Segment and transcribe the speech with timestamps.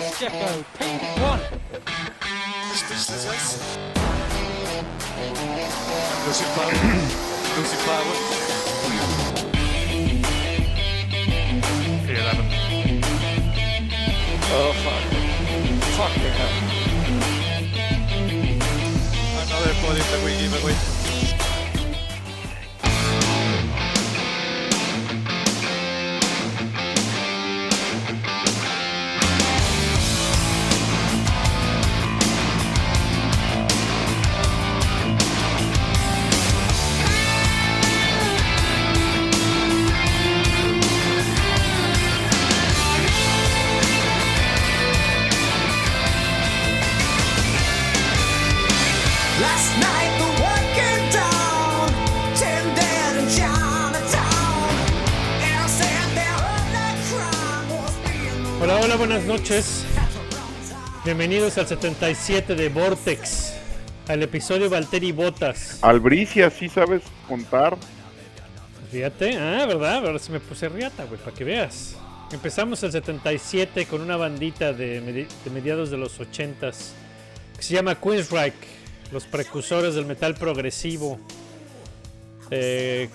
[0.00, 0.64] Yes, Jacko.
[0.78, 1.40] P1.
[2.72, 3.58] Speechless.
[6.24, 6.70] Lucy Power.
[7.58, 8.14] Lucy Power.
[12.06, 12.30] P11.
[14.50, 15.02] Oh fuck.
[15.98, 16.54] Fucking hell.
[19.42, 20.97] Another body that we give away.
[59.28, 59.84] Noches.
[61.04, 63.52] Bienvenidos al 77 de Vortex,
[64.08, 65.78] al episodio Valtteri Botas.
[65.82, 67.76] Albricia, ¿sí sabes contar?
[68.90, 70.06] Fíjate, ah, ¿verdad?
[70.06, 71.94] Ahora sí me puse riata, güey, para que veas.
[72.32, 76.76] Empezamos el 77 con una bandita de, medi- de mediados de los 80s
[77.56, 78.54] que se llama Queensryche,
[79.12, 81.18] los precursores del metal progresivo,
[82.50, 83.10] eh,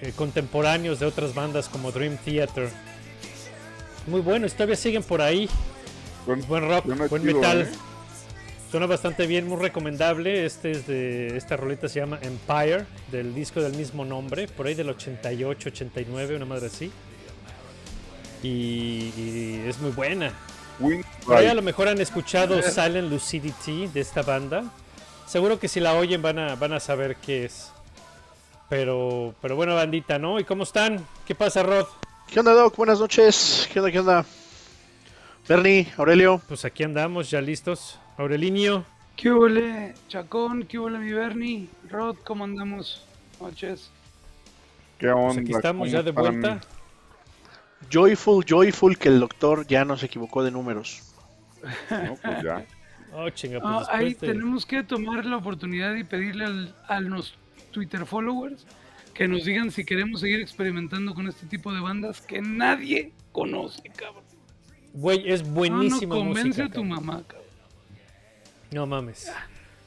[0.00, 2.70] eh, contemporáneos de otras bandas como Dream Theater.
[4.06, 5.48] Muy buenos, todavía siguen por ahí.
[6.26, 7.62] Suena- Buen rock, buen metal.
[7.62, 7.68] ¿eh?
[8.70, 10.46] Suena bastante bien, muy recomendable.
[10.46, 14.74] Este es de esta roleta se llama Empire, del disco del mismo nombre, por ahí
[14.74, 16.90] del 88, 89, una madre así.
[18.42, 20.32] Y, y es muy buena.
[21.24, 24.64] Por ahí a lo mejor han escuchado Silent Lucidity de esta banda.
[25.26, 27.70] Seguro que si la oyen van a, van a saber qué es.
[28.68, 30.40] Pero, pero bueno, bandita, ¿no?
[30.40, 31.06] ¿Y cómo están?
[31.26, 31.86] ¿Qué pasa, Rod?
[32.32, 32.76] ¿Qué onda, Doc?
[32.76, 33.68] Buenas noches.
[33.72, 34.24] ¿Qué onda, qué onda?
[35.48, 36.40] Bernie, Aurelio.
[36.48, 37.98] Pues aquí andamos, ya listos.
[38.16, 38.84] Aurelinio,
[39.16, 40.64] ¿Qué huele, Chacón?
[40.64, 41.68] ¿Qué huele, mi Bernie?
[41.90, 43.04] Rod, ¿cómo andamos?
[43.40, 43.90] Noches.
[44.98, 45.26] ¿Qué onda?
[45.34, 46.60] pues aquí estamos ¿Cómo ya de vuelta.
[47.90, 51.02] Joyful, joyful que el doctor ya no se equivocó de números.
[51.90, 52.64] No, pues ya.
[53.14, 57.34] Oh, chinga, pues Ah, ahí tenemos que tomar la oportunidad y pedirle al- a los
[57.70, 58.64] Twitter followers
[59.14, 63.82] que nos digan si queremos seguir experimentando con este tipo de bandas que nadie conoce,
[63.96, 64.24] cabrón.
[64.94, 66.64] Güey, es No, no, buenísima convence música.
[66.64, 66.88] a tu cabrón.
[66.88, 67.48] mamá, cabrón.
[68.72, 69.30] No mames.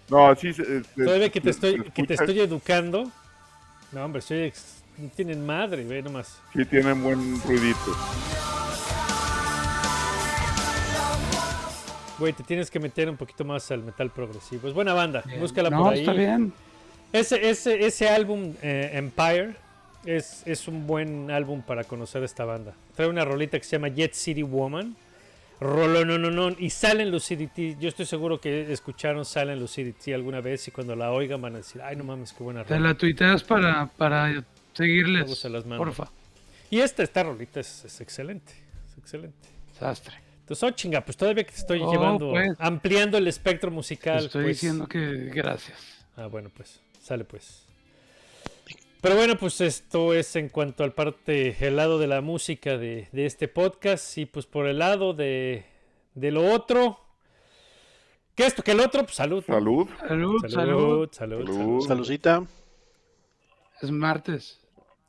[0.09, 0.53] No, sí.
[0.53, 3.11] se- se- Todavía que te estoy, que te estoy educando.
[3.91, 6.39] No, hombre, soy ex- no tienen madre, ve nomás.
[6.53, 7.95] Sí, tienen buen ruidito.
[12.17, 14.67] Güey, te tienes que meter un poquito más al metal progresivo.
[14.69, 15.99] Es buena banda, búscala no, por ahí.
[15.99, 16.53] está bien.
[17.19, 19.55] Ese, ese, ese álbum, eh, Empire,
[20.05, 22.73] es, es un buen álbum para conocer esta banda.
[22.95, 24.95] Trae una rolita que se llama Jet City Woman.
[25.61, 26.57] Rolonononon.
[26.59, 27.77] Y Silent Lucidity.
[27.79, 31.57] Yo estoy seguro que escucharon Silent Lucidity alguna vez y cuando la oigan van a
[31.57, 32.89] decir, ay, no mames, qué buena Te rola.
[32.89, 34.43] la tuiteas para, para
[34.73, 36.09] seguirles, se las porfa.
[36.69, 38.51] Y esta, esta rolita es, es excelente.
[38.91, 39.47] Es excelente.
[39.79, 40.15] Sastre.
[40.41, 42.51] Entonces, oh, chinga, pues todavía que te estoy Oh, llevando, pues.
[42.59, 44.25] ampliando el espectro Te musical.
[44.25, 44.57] estoy pues.
[44.57, 45.77] diciendo que gracias.
[46.17, 47.67] Ah, bueno, pues, sale pues.
[49.01, 53.07] Pero bueno, pues esto es en cuanto al parte, el lado de la música de,
[53.11, 54.17] de este podcast.
[54.17, 55.65] Y pues por el lado de,
[56.15, 56.99] de lo otro.
[58.33, 58.63] ¿Qué esto?
[58.63, 59.03] ¿Que el otro?
[59.03, 59.43] Pues salud.
[59.45, 59.87] Salud.
[59.99, 60.49] Salud, salud.
[60.49, 61.45] Salud, salud, Salud.
[61.45, 61.87] salud.
[61.87, 62.43] Saludcita.
[63.81, 64.59] Es martes.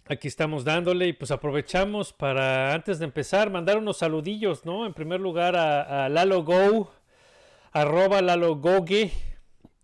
[0.08, 4.86] Aquí estamos dándole y pues aprovechamos para, antes de empezar, mandar unos saludillos, ¿no?
[4.86, 6.92] En primer lugar a, a Lalo Go,
[7.72, 9.10] arroba Lalo Goge,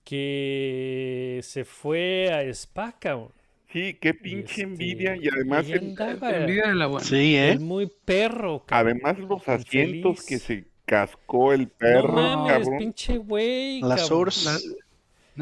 [0.04, 3.30] que se fue a Spa, cabrón.
[3.72, 5.16] Sí, qué pinche Este, envidia.
[5.16, 7.06] Y además, ahí el- Envidia de la buena.
[7.06, 7.52] Sí, ¿eh?
[7.52, 9.00] el muy perro, cabrón.
[9.02, 12.78] además los asientos que se cascó el perro, no mames, cabrón.
[12.78, 13.96] pinche güey, La.
[13.98, 14.44] Source.
[14.44, 14.58] La-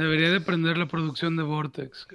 [0.05, 2.07] Debería de prender la producción de Vortex.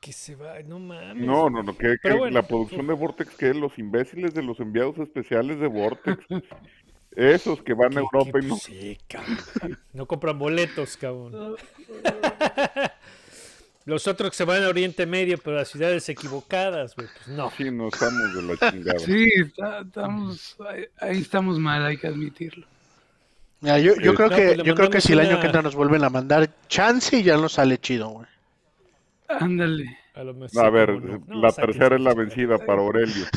[0.00, 1.26] Que se va, no mames.
[1.26, 2.34] No, no, no, que, Pero que bueno.
[2.34, 6.18] la producción de Vortex, que los imbéciles de los enviados especiales de Vortex.
[7.16, 8.56] Esos que van a Europa y no.
[8.56, 9.78] Sí, cabrón.
[9.92, 11.56] No compran boletos, cabrón.
[13.86, 17.08] Los otros que se van a Oriente Medio, pero a ciudades equivocadas, güey.
[17.08, 17.50] Pues no.
[17.56, 18.98] Sí, no estamos de la chingada.
[19.00, 22.66] Sí, está- estamos, ahí, ahí estamos mal, hay que admitirlo.
[23.60, 24.16] Mira, yo, yo Sí.
[24.16, 26.04] creo No, que, pues yo creo que si el año una- que entra nos vuelven
[26.04, 28.26] a mandar chance y ya nos sale chido, güey.
[29.28, 29.98] Ándale.
[30.14, 31.24] A, lo mejor No, a ver, no.
[31.26, 33.24] No, la tercera es la vencida para Aurelio.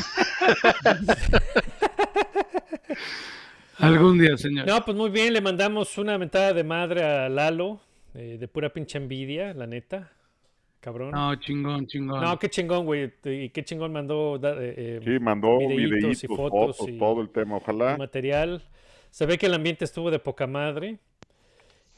[3.80, 4.68] Algún día, señor.
[4.68, 7.82] No, pues muy bien, le mandamos una mentada de madre a Lalo,
[8.14, 10.12] eh, de pura pinche envidia, la neta.
[10.80, 11.12] Cabrón.
[11.12, 12.38] No, No, chingón, chingón.
[12.40, 13.12] qué chingón, güey.
[13.24, 17.22] Y qué chingón mandó eh, eh, Sí, mandó Videitos videitos, y fotos, fotos y- todo
[17.22, 17.56] el tema.
[17.58, 17.98] Ojalá.
[17.98, 18.64] material.
[19.10, 21.00] Se ve que el ambiente estuvo de poca madre.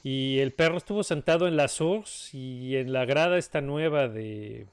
[0.04, 4.68] Y el perro estuvo sentado en la Source y en la grada esta nueva de,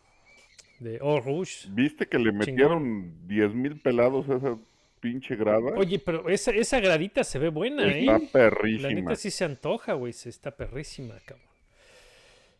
[0.78, 1.68] de Rouge.
[1.70, 2.38] ¿Viste que le Chingón.
[2.46, 4.58] metieron 10 mil pelados a esa
[5.02, 5.72] pinche grada?
[5.76, 8.00] Oye, pero esa, esa gradita se ve buena, ¿eh?
[8.00, 8.88] Está La perrísima.
[8.92, 10.12] neta sí se antoja, güey.
[10.12, 11.46] Se está perrísima, cabrón.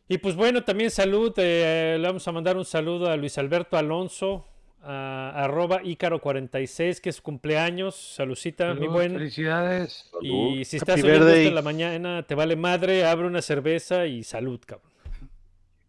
[0.09, 1.33] Y pues bueno, también salud.
[1.39, 4.47] eh, le vamos a mandar un saludo a Luis Alberto Alonso,
[4.83, 7.95] a arroba Ícaro46, que es su cumpleaños.
[7.95, 9.13] Salucita, mi Salud, buen.
[9.15, 10.11] Felicidades.
[10.11, 10.57] Salud.
[10.59, 14.07] Y si estás Happy oyendo esto en la mañana, te vale madre, abre una cerveza
[14.07, 14.91] y salud, cabrón.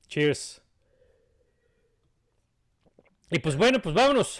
[0.07, 0.61] Cheers.
[3.33, 4.39] Y pues bueno, pues vámonos.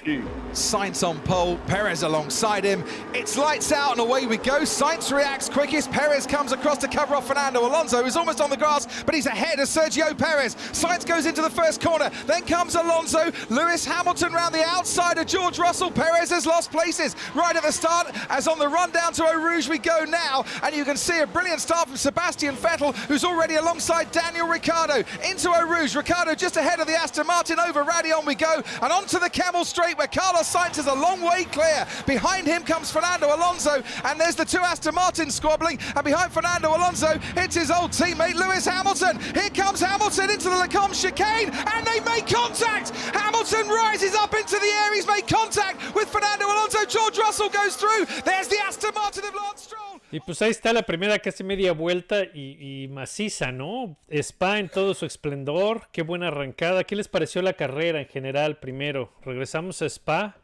[0.51, 2.83] Sainz on pole, Perez alongside him.
[3.15, 4.61] It's lights out and away we go.
[4.61, 5.91] Sainz reacts quickest.
[5.91, 9.25] Perez comes across to cover off Fernando Alonso, who's almost on the grass, but he's
[9.25, 10.53] ahead of Sergio Perez.
[10.73, 12.11] Sainz goes into the first corner.
[12.27, 13.31] Then comes Alonso.
[13.49, 15.89] Lewis Hamilton round the outside of George Russell.
[15.89, 18.11] Perez has lost places right at the start.
[18.29, 20.45] As on the run down to Eau Rouge we go now.
[20.61, 25.03] And you can see a brilliant start from Sebastian Vettel, who's already alongside Daniel Ricciardo.
[25.27, 25.95] Into Eau Rouge.
[25.95, 27.59] Ricciardo just ahead of the Aston Martin.
[27.59, 28.61] Over Radion we go.
[28.83, 31.87] And onto the Camel Straight where Carlos Sainz is a long way clear.
[32.05, 33.81] Behind him comes Fernando Alonso.
[34.03, 35.79] And there's the two Aston Martins squabbling.
[35.95, 39.21] And behind Fernando Alonso, it's his old teammate Lewis Hamilton.
[39.33, 41.49] Here comes Hamilton into the Lecombe chicane.
[41.73, 42.89] And they make contact.
[43.15, 44.95] Hamilton rises up into the air.
[44.95, 46.85] He's made contact with Fernando Alonso.
[46.87, 48.05] George Russell goes through.
[48.23, 50.01] There's the Aston Martin of Lance Stroll.
[50.11, 53.97] Y pues ahí está la primera casi media vuelta y, y maciza, ¿no?
[54.09, 56.83] Spa en todo su esplendor, qué buena arrancada.
[56.83, 59.11] ¿Qué les pareció la carrera en general primero?
[59.23, 60.37] Regresamos a Spa.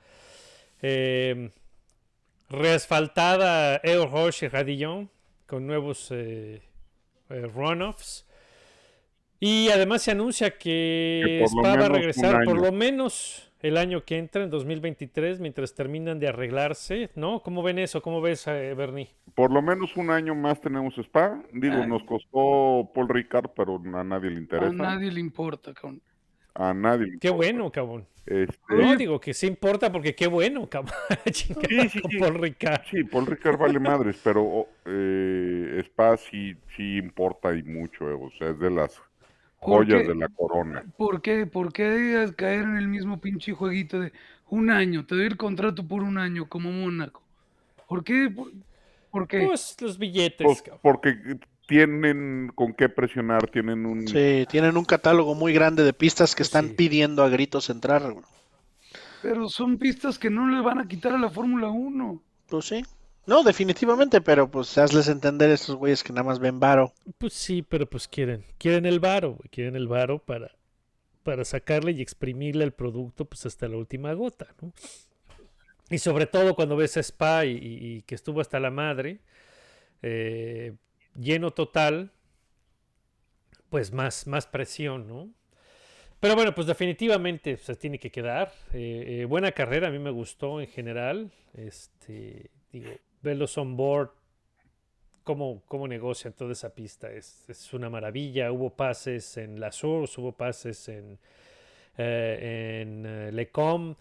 [0.81, 1.51] Eh,
[2.49, 5.09] reasfaltada Eau Roche y Radillon
[5.45, 6.61] con nuevos eh,
[7.29, 8.25] eh, runoffs.
[9.39, 13.77] Y además se anuncia que, Spa va a menos un regresar por lo menos el
[13.77, 17.41] año que entra, en 2023, mientras terminan de arreglarse, ¿no?
[17.41, 18.01] ¿Cómo ven eso?
[18.01, 19.09] ¿Cómo ves, eh, Bernie?
[19.35, 21.41] Por lo menos un año más tenemos Spa.
[21.51, 21.87] Digo, Ay.
[21.87, 24.71] nos costó Paul Ricard, pero a nadie le A interesa.
[24.71, 26.01] nadie le importa, cabrón.
[26.55, 27.35] A nadie le Qué importa.
[27.35, 28.07] bueno, cabrón.
[28.25, 30.93] Este, No, digo que sí importa porque qué bueno, cabrón.
[31.33, 31.53] Sí,
[31.89, 32.17] sí, sí.
[32.19, 32.83] Paul Ricard.
[32.89, 38.13] Sí, Paul Ricard vale madres, pero oh, eh, Spa sí, sí importa y mucho, eh,
[38.13, 39.08] o sea, es de las ¿Por
[39.59, 40.07] joyas qué?
[40.09, 40.83] de la corona.
[40.97, 41.45] ¿Por qué?
[41.45, 44.11] ¿Por qué caer en el mismo pinche jueguito de
[44.49, 45.05] un año?
[45.05, 47.21] Te doy el contrato por un año, como Mónaco.
[47.87, 48.29] ¿Por qué?
[48.29, 48.51] ¿Por,
[49.11, 49.45] por qué?
[49.47, 51.15] Pues los billetes, Pues, porque
[51.67, 54.07] tienen con qué presionar, tienen un...
[54.07, 56.73] Sí, tienen un catálogo muy grande de pistas que están Sí.
[56.75, 58.15] pidiendo a gritos entrar.
[59.21, 62.21] Pero son pistas que no le van a quitar a la Fórmula 1.
[62.47, 62.83] Pues sí.
[63.29, 66.93] No, definitivamente, pero pues hazles entender a estos güeyes que nada más ven varo.
[67.19, 70.55] Pues sí, pero pues quieren, quieren el varo, quieren el varo para,
[71.21, 74.73] para sacarle y exprimirle el producto pues hasta la última gota, ¿no?
[75.91, 79.19] Y sobre todo cuando ves a Spa y que estuvo hasta la madre,
[80.01, 80.73] eh,
[81.13, 82.11] lleno total,
[83.69, 85.29] pues más, más presión, ¿no?
[86.19, 88.51] Pero bueno, pues definitivamente se tiene que quedar.
[88.73, 91.31] Eh, eh, buena carrera, a mí me gustó en general.
[91.53, 92.89] Este, digo,
[93.21, 94.09] verlos on board,
[95.23, 98.51] cómo, cómo negocian toda esa pista, es, es una maravilla.
[98.51, 101.19] Hubo pases en La Source, hubo pases en,
[101.97, 103.95] eh, en eh, Lecom,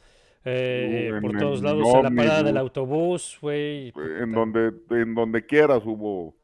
[0.45, 3.93] eh, por en todos lados, en la parada del autobús, güey.
[3.97, 6.35] En donde, en donde quieras hubo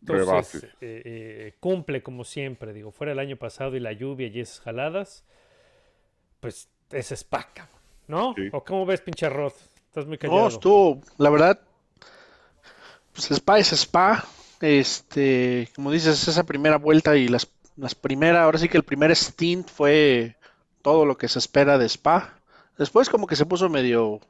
[0.00, 0.64] Entonces, rebases.
[0.64, 5.24] eh, eh, cumple como siempre, digo, fuera el año pasado y la lluvia y esas
[6.40, 8.34] pues es Spa, cabrón, ¿no?
[8.34, 8.48] Sí.
[8.52, 9.52] ¿O cómo ves, pinche Rod?
[9.86, 10.40] Estás muy callado.
[10.40, 11.60] No, estuvo, la verdad,
[13.12, 14.24] pues Spa es Spa.
[14.60, 19.14] Este, como dices, esa primera vuelta y las, las primeras, ahora sí que el primer
[19.16, 20.36] stint fue
[20.82, 22.34] todo lo que se espera de Spa.
[22.78, 24.20] Después como que se puso medio,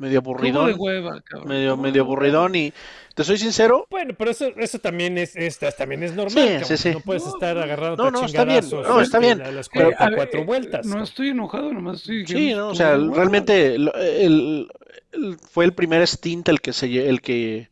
[0.00, 1.48] medio aburridón, hueva, cabrón.
[1.48, 2.12] medio, medio hueva.
[2.14, 2.72] aburridón y
[3.14, 6.64] te soy sincero, Bueno, pero eso, eso también es, es- también es normal, Sí, cabrón.
[6.64, 6.90] sí, sí.
[6.92, 9.42] No puedes estar agarrando No, no, está bien, no, está bien.
[9.42, 10.86] a las Eh, a 44 ver, vueltas.
[10.86, 14.68] No estoy enojado, nomás estoy Sí, diciendo, no, o sea, realmente el, el-
[15.50, 17.68] fue el primer stint el que se lle- el que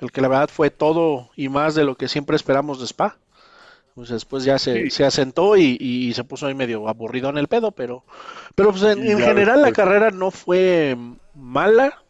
[0.00, 3.16] el que la verdad fue todo y más de lo que siempre esperamos de Spa.
[3.96, 4.90] Pues después ya se, Sí.
[4.90, 8.04] se asentó y, y se puso ahí medio aburrido en el pedo, pero
[8.54, 10.96] pero pues en, general la carrera no fue
[11.38, 12.02] mala.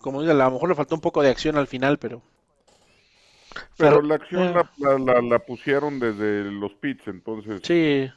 [0.00, 2.22] Como digo, a lo mejor le faltó un poco de acción al final, pero
[3.76, 4.52] Pero Pero- la acción eh.
[4.54, 8.10] la, la, la- la pusieron desde los pits, entonces sí,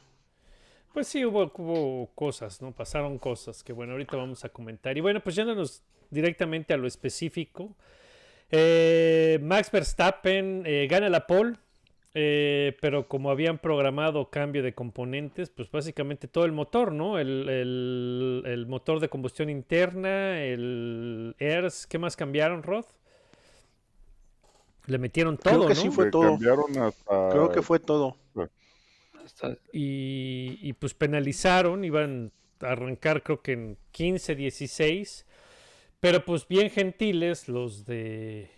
[0.92, 2.72] Pues sí, hubo, hubo cosas, ¿no?
[2.72, 4.96] Pasaron cosas que, bueno, ahorita vamos a comentar.
[4.96, 7.74] Y bueno, pues yéndonos directamente a lo específico.
[8.50, 11.56] eh, Max Verstappen eh, gana la pole
[12.14, 17.18] eh, pero como habían programado cambio de componentes, pues básicamente todo el motor, ¿no?
[17.18, 22.84] El, el- el motor de combustión interna, el ERS, ¿qué más cambiaron, Rod?
[24.86, 25.82] Le metieron todo, Creo que ¿no?
[25.82, 26.30] sí fue Le todo.
[26.30, 27.30] cambiaron hasta...
[27.32, 28.16] Creo que fue todo.
[29.72, 35.26] Y, y, pues penalizaron, iban a arrancar creo que en 15, 16,
[36.00, 38.50] pero pues bien gentiles los de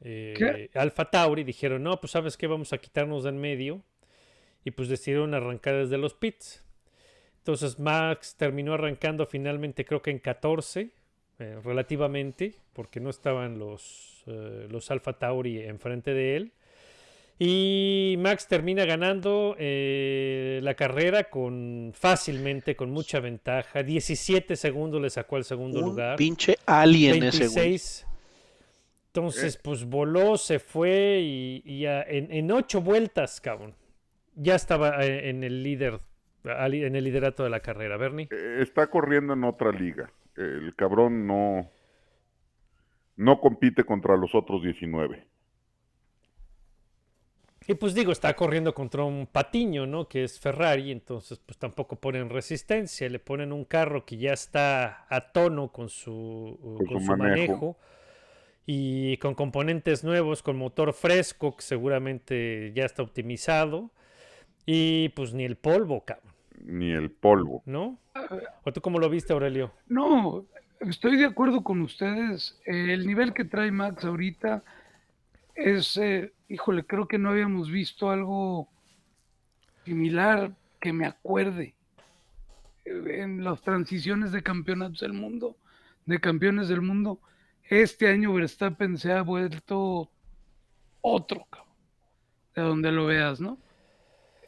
[0.00, 0.70] eh.
[0.74, 3.82] Alfa Tauri dijeron, no, pues sabes qué, vamos a quitarnos de en medio
[4.64, 6.62] y pues decidieron arrancar desde los pits.
[7.38, 10.90] Entonces Max terminó arrancando finalmente creo que en 14,
[11.38, 16.52] eh, relativamente, porque no estaban los, eh, los Alfa Tauri enfrente de él.
[17.38, 23.82] Y Max termina ganando eh, la carrera con fácilmente, con mucha ventaja.
[23.82, 26.16] 17 segundos le sacó al segundo Un lugar.
[26.16, 27.68] pinche alien ese güey.
[27.68, 28.05] 26.
[29.16, 33.74] Entonces, pues voló, se fue y, y a- en, en ocho vueltas, cabrón.
[34.34, 36.00] Ya estaba eh, en el líder,
[36.44, 38.28] en el liderato de la carrera, Bernie.
[38.30, 40.10] Eh, Está corriendo en otra liga.
[40.36, 41.70] El cabrón no...
[43.16, 45.26] No compite contra los otros 19.
[47.68, 50.08] Y pues digo, está corriendo contra un patiño, ¿no?
[50.08, 55.06] Que es Ferrari, entonces pues tampoco ponen resistencia, le ponen un carro que ya está
[55.08, 57.16] a tono con su, con su su manejo.
[57.16, 57.76] manejo.
[58.66, 63.92] Y con componentes nuevos, con motor fresco que seguramente ya está optimizado
[64.66, 67.62] y pues ni el polvo, cabrón, Ni el polvo.
[67.64, 67.98] ¿no?
[68.64, 69.72] ¿O tú cómo lo viste, Aurelio?
[69.88, 70.44] No,
[70.80, 72.60] estoy de acuerdo con ustedes.
[72.64, 74.64] El nivel que trae Max ahorita
[75.54, 78.68] es, eh, híjole, creo que no habíamos visto algo
[79.84, 81.74] similar que me acuerde
[82.84, 85.56] eh, en las transiciones de campeonatos del mundo,
[86.04, 87.20] de campeones del mundo.
[87.68, 90.10] Este año Verstappen se ha vuelto
[91.00, 91.72] otro, cabrón,
[92.54, 93.58] de donde lo veas, ¿no?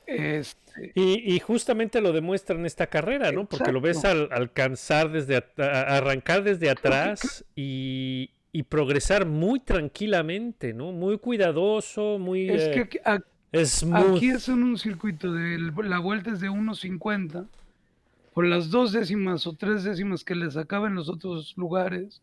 [0.06, 3.46] Este, Y, y justamente lo demuestra en esta carrera, ¿no?
[3.46, 10.72] Porque lo ves al alcanzar desde, a- arrancar desde atrás y, y progresar muy tranquilamente,
[10.72, 10.92] ¿no?
[10.92, 13.20] Muy cuidadoso, muy es eh, que aquí- a-
[13.64, 14.16] smooth.
[14.16, 17.46] Aquí es en un circuito de la vuelta es de 1.50.
[18.32, 22.22] Por las dos décimas o tres décimas que le sacaba en los otros lugares,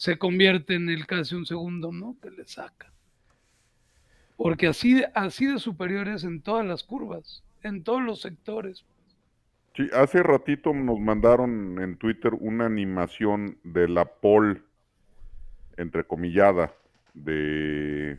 [0.00, 2.16] se convierte en el casi un segundo, ¿no?
[2.22, 2.90] Que le saca.
[4.38, 8.86] Porque así, así de superiores en todas las curvas, en todos los sectores.
[9.76, 14.62] Sí, hace ratito nos mandaron en Twitter una animación de la pole,
[15.76, 16.72] entrecomillada,
[17.12, 18.18] de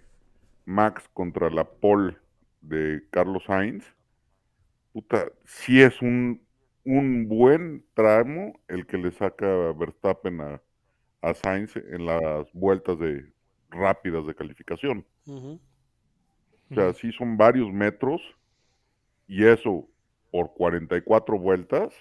[0.65, 2.15] Max contra la pole
[2.61, 3.83] de Carlos Sainz.
[4.93, 6.43] Puta, sí es un,
[6.85, 10.61] un buen tramo el que le saca Verstappen a,
[11.21, 13.31] a Sainz en las vueltas de
[13.69, 15.05] rápidas de calificación.
[15.25, 15.59] O
[16.73, 18.21] sea, sí son varios metros
[19.27, 19.87] y eso
[20.31, 21.93] por 44 vueltas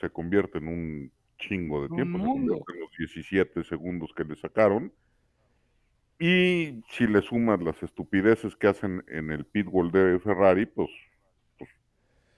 [0.00, 2.18] se convierte en un chingo de tiempo.
[2.18, 2.52] Se mundo.
[2.54, 4.92] convierte en los 17 segundos que le sacaron.
[6.18, 10.90] Y si le sumas las estupideces que hacen en el pitbull de Ferrari, pues,
[11.58, 11.70] pues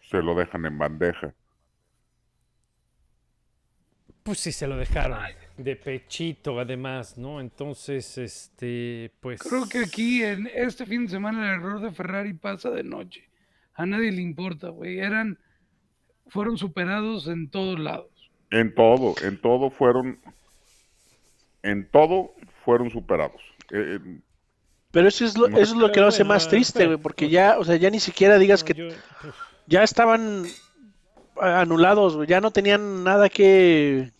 [0.03, 1.35] se lo dejan en bandeja.
[4.23, 5.19] Pues sí, se lo dejaron
[5.63, 7.41] de pechito, además, ¿no?
[7.41, 9.41] Entonces, este, pues.
[9.43, 13.29] Creo que aquí, en este fin de semana, el error de Ferrari pasa de noche.
[13.75, 14.99] A nadie le importa, güey.
[14.99, 15.39] Eran,
[16.29, 18.09] fueron superados en todos lados.
[18.51, 20.19] En todo, en todo fueron,
[21.63, 23.41] en todo fueron superados.
[23.71, 24.21] Eh, eh,
[24.91, 26.87] Pero eso es lo, No, eso es lo que pero lo hace bueno, más triste,
[26.87, 28.89] güey, porque ya, o sea, ya ni siquiera digas no, que yo-
[29.23, 29.35] pues,
[29.67, 30.45] ya estaban
[31.41, 34.11] ah, anulados, güey, ya no tenían nada que,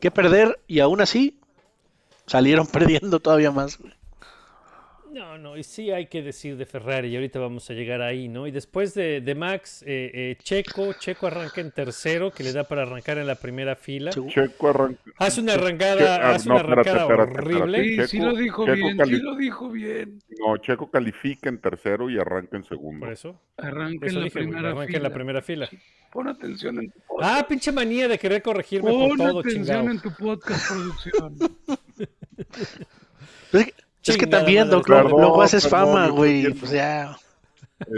[0.00, 1.38] que perder y aún así
[2.26, 3.78] salieron perdiendo todavía más.
[3.78, 3.99] güey.
[5.12, 8.28] No, no, y sí hay que decir de Ferrari, y ahorita vamos a llegar ahí,
[8.28, 8.46] ¿no?
[8.46, 12.62] Y después de, de Max, eh, eh, Checo, Checo arranca en tercero, que le da
[12.64, 14.10] para arrancar en la primera fila.
[14.12, 15.00] Checo arranca.
[15.18, 17.78] Hace una arrancada, ah, hace no, una arrancada espérate, horrible.
[17.80, 18.08] espérate.
[18.08, 20.18] Sí, sí lo dijo Checo bien, cali- sí lo dijo bien.
[20.38, 23.00] No, Checo califica en tercero y arranca en segundo.
[23.06, 24.96] Por eso, Arranca eso en la dije, arranca fila.
[24.96, 25.68] en la primera fila.
[26.12, 27.30] Pon atención en tu podcast.
[27.40, 29.90] Ah, pinche manía de querer corregirme por Pon todo, atención chingado.
[29.90, 31.36] en tu podcast, producción.
[34.10, 34.68] Es que, también.
[34.68, 37.16] Doc, luego- haces fama, güey, estoy pues ya.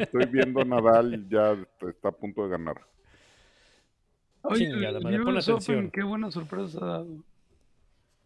[0.00, 1.56] Estoy viendo a Nadal y ya
[1.88, 2.76] está a punto de ganar.
[4.42, 7.06] Oye, Chingada madre, pon Open, qué buena sorpresa ha dado.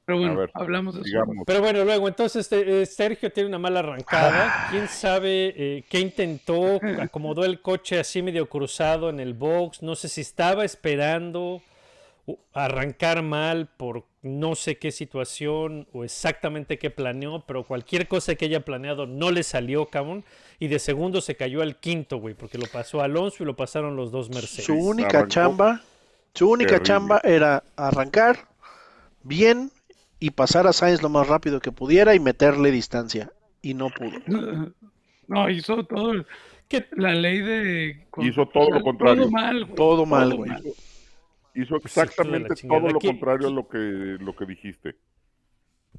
[0.07, 1.19] Pero bueno, ver, hablamos de eso.
[1.45, 4.69] Pero bueno, luego, entonces este, eh, Sergio tiene una mala arrancada.
[4.71, 6.79] ¿Quién sabe eh, qué intentó?
[7.01, 9.83] Acomodó el coche así medio cruzado en el box.
[9.83, 11.61] No sé si estaba esperando
[12.53, 18.47] arrancar mal por no sé qué situación o exactamente qué planeó, pero cualquier cosa que
[18.47, 20.25] haya planeado no le salió, cabrón.
[20.59, 23.95] Y de segundo se cayó al quinto, güey, porque lo pasó Alonso y lo pasaron
[23.95, 24.65] los dos Mercedes.
[24.65, 25.83] Su única arrancó chamba,
[26.35, 26.87] su única terrible.
[26.87, 28.49] chamba era arrancar
[29.23, 29.71] bien
[30.19, 33.31] y pasar a Sainz lo más rápido que pudiera y meterle distancia.
[33.63, 34.73] Y no pudo.
[35.29, 36.13] No, hizo todo.
[36.13, 36.27] el-
[36.69, 36.87] ¿Qué?
[36.97, 38.07] La ley de.
[38.19, 39.23] Hizo todo lo contrario.
[39.23, 39.77] Todo mal, güey.
[39.77, 40.51] Todo mal, güey.
[40.51, 40.75] Pues
[41.65, 44.97] de la exactamente todo lo contrario a lo que, lo que dijiste.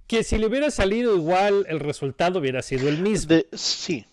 [0.07, 3.29] Que si le hubiera salido igual, el resultado hubiera sido el mismo.
[3.35, 4.05] De- sí.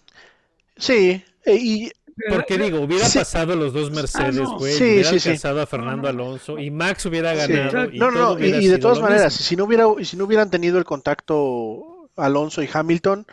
[0.76, 1.22] Sí.
[1.44, 1.92] e- y
[2.30, 3.18] Porque digo, hubiera Sí.
[3.18, 4.56] pasado los dos Mercedes, no.
[4.58, 4.72] güey.
[4.74, 7.52] Sí, hubiera sí, alcanzado a Fernando Alonso y Max hubiera Sí.
[7.52, 7.90] ganado.
[7.92, 9.46] y No, no, y, de todas maneras, mismo.
[9.46, 13.26] si no hubiera, si no hubieran tenido el contacto Alonso y Hamilton,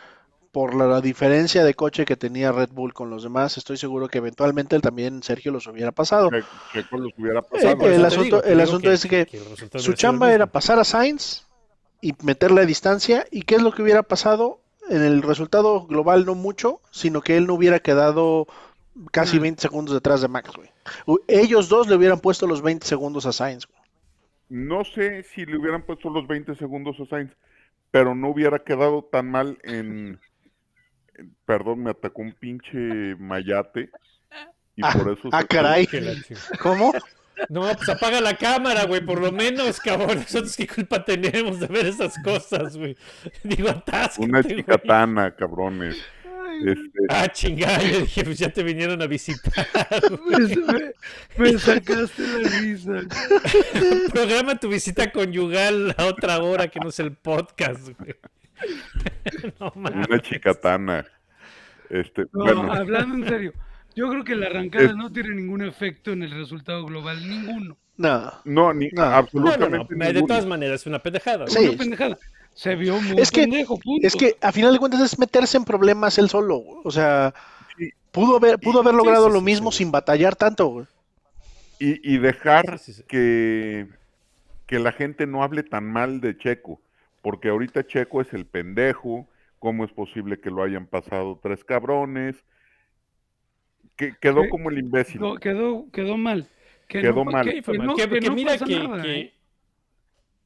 [0.52, 4.08] por la, la diferencia de coche que tenía Red Bull con los demás, estoy seguro
[4.10, 6.30] que eventualmente él también Sergio los hubiera pasado.
[6.74, 7.88] Checo los hubiera Eh, pasado.
[7.88, 9.28] El asunto- digo, el asunto es que
[9.78, 11.46] Su chamba era pasar a Sainz
[12.02, 13.26] y meterle a distancia.
[13.32, 14.60] ¿Y qué es lo que hubiera pasado?
[14.90, 18.46] En el resultado global no mucho, sino que él no hubiera quedado
[19.12, 20.70] casi 20 segundos detrás de Max, güey.
[21.28, 23.80] Ellos dos le hubieran puesto los 20 segundos a Sainz, güey.
[24.50, 27.32] No sé si le hubieran puesto los 20 segundos a Sainz,
[27.90, 30.20] pero no hubiera quedado tan mal en...
[31.46, 33.90] Perdón, me atacó un pinche mayate.
[34.76, 35.30] Y Ah, por eso...
[35.32, 35.88] ah, se- caray.
[36.62, 36.94] ¿Cómo?
[37.50, 40.20] No, pues apaga la cámara, güey, por lo menos, cabrón.
[40.20, 42.96] Nosotros qué culpa tenemos de ver esas cosas, güey.
[43.44, 45.98] Digo, atáscate, Una chicatana, cabrones.
[46.66, 49.66] Este, Ah, chingada, yo dije, pues ya te vinieron a visitar.
[50.28, 50.94] Me, me-
[51.38, 53.02] me sacaste la risa.
[54.14, 58.16] Programa tu visita conyugal a otra hora que no es el podcast, güey.
[59.60, 61.06] No una chicatana.
[61.90, 63.54] Este, No, bueno, hablando en serio,
[63.96, 67.78] yo creo que la arrancada Es- no tiene ningún efecto en el resultado global, ninguno.
[67.98, 68.32] No.
[68.46, 69.02] no, ni No.
[69.04, 69.16] No, no, no.
[69.18, 71.48] absolutamente De todas maneras, es una pendejada.
[71.48, 71.68] Sí.
[71.70, 72.18] Una pendejada.
[72.54, 74.06] Se vio muy Es que- pendejo, punto.
[74.08, 76.58] Es que a final de cuentas es meterse en problemas él solo.
[76.58, 76.80] güey.
[76.84, 77.34] O sea,
[77.78, 77.90] Sí.
[78.12, 79.80] pudo haber, pudo haber Sí, logrado sí, lo mismo sí.
[79.80, 80.86] sin batallar tanto.
[81.80, 83.04] Y, y dejar Sí, sí, sí.
[83.08, 83.88] Que,
[84.68, 86.80] que la gente no hable tan mal de Checo,
[87.22, 89.28] porque ahorita Checo es el pendejo,
[89.60, 92.44] ¿cómo es posible que lo hayan pasado tres cabrones?
[93.96, 95.20] Que, quedó como el imbécil.
[95.20, 96.48] quedó, quedó, quedó mal.
[96.88, 97.46] Que Quedó no- mal.
[97.46, 99.34] Que no- no mira que, nada, ¿eh?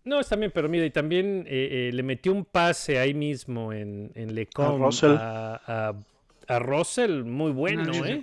[0.04, 3.74] No, está bien, pero mira, y también eh, eh, le metió un pase ahí mismo
[3.74, 5.94] en, en Lecom a, a-
[6.48, 8.22] a Russell, muy bueno, ¿eh?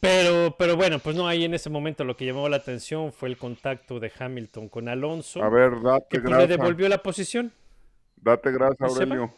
[0.00, 3.28] Pero, pero bueno, pues no, ahí en ese momento lo que llamó la atención fue
[3.28, 7.02] el contacto de Hamilton con Alonso, A ver, date que pues, le grasa, devolvió la
[7.02, 7.52] posición.
[8.16, 9.16] date grasa, ¿Y se va?
[9.16, 9.32] Aurelio,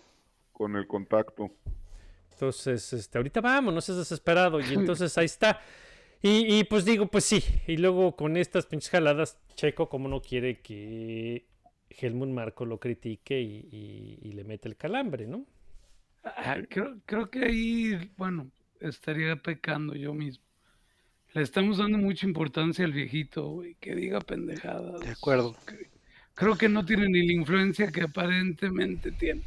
[0.52, 1.50] con el contacto.
[2.32, 4.60] Entonces, este, ahorita vamos, no seas desesperado.
[4.60, 5.60] Y entonces ahí está.
[6.22, 7.42] Y, y, pues digo, pues sí.
[7.66, 11.46] Y luego con estas pinches jaladas, Checo, como no quiere que
[11.90, 15.46] Helmut Marco lo critique y, y- y le mete el calambre, ¿no?
[16.24, 20.44] Ah, creo, creo que ahí, bueno, estaría pecando yo mismo.
[21.34, 25.00] Le estamos dando mucha importancia al viejito, güey, que diga pendejadas.
[25.00, 25.54] De acuerdo.
[26.34, 29.42] Creo que no tiene ni la influencia que aparentemente tiene.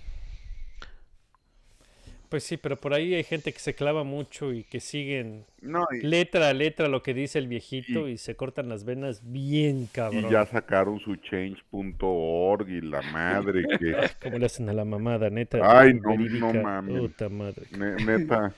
[2.30, 5.86] Pues sí, pero por ahí hay gente que se clava mucho y que siguen No,
[5.92, 9.90] y, letra a letra lo que dice el viejito y se cortan las venas bien
[9.92, 10.28] cabrón.
[10.28, 15.30] y ya sacaron su change.org y la madre que, Como le hacen a la mamada,
[15.30, 15.60] neta.
[15.62, 17.00] Ay, no, no mames.
[17.02, 17.64] Puta madre.
[17.78, 18.54] ne- neta,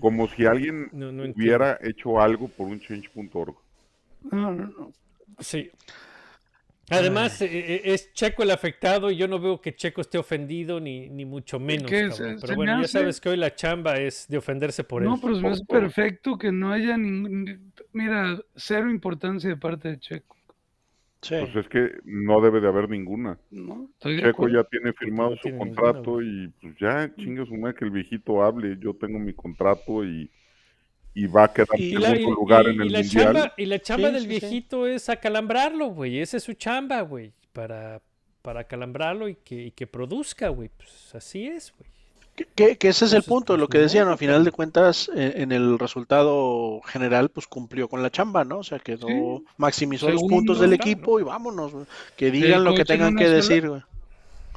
[0.00, 3.54] como si alguien No, no hubiera hecho algo por un change.org.
[4.30, 4.92] No, no, no.
[5.38, 5.70] Sí.
[6.92, 10.80] Además, eh, eh, es Checo el afectado y yo no veo que Checo esté ofendido
[10.80, 11.88] ni, ni mucho menos.
[11.88, 12.16] que cabrón.
[12.16, 15.02] se- Pero se me bueno, ya sabes que hoy la chamba es de ofenderse por
[15.02, 15.20] No, él.
[15.22, 15.78] pero por hace todo.
[15.80, 17.72] perfecto que no haya ningún...
[17.92, 20.36] Mira, cero importancia de parte de Checo,
[21.22, 21.34] Sí.
[21.40, 23.38] Pues es que no debe de haber ninguna.
[24.00, 27.84] Checo ya tiene firmado no su tiene contrato y pues ya, chingue su madre que
[27.84, 28.78] el viejito hable.
[28.80, 30.30] Yo tengo mi contrato y,
[31.12, 32.98] y va a quedar Y en la, segundo y- lugar y- en y el la
[33.00, 33.24] mundial.
[33.34, 34.40] chamba, y la chamba Sí, del sí, sí.
[34.40, 36.20] viejito es acalambrarlo, güey.
[36.20, 37.32] Esa es su chamba, güey.
[37.52, 38.00] Para,
[38.40, 40.70] para acalambrarlo y que, y que produzca, güey.
[40.74, 41.90] Pues así es, güey.
[42.54, 45.10] Que, que- ese es el punto, pues, lo que decían, modo, a final de cuentas,
[45.14, 48.58] eh, en el resultado general, pues cumplió con la chamba, ¿no?
[48.58, 49.44] O sea, quedó, Sí.
[49.56, 50.82] maximizó los puntos del claro.
[50.82, 51.72] equipo y vámonos,
[52.16, 53.82] que digan lo que tengan que sola- decir, güey.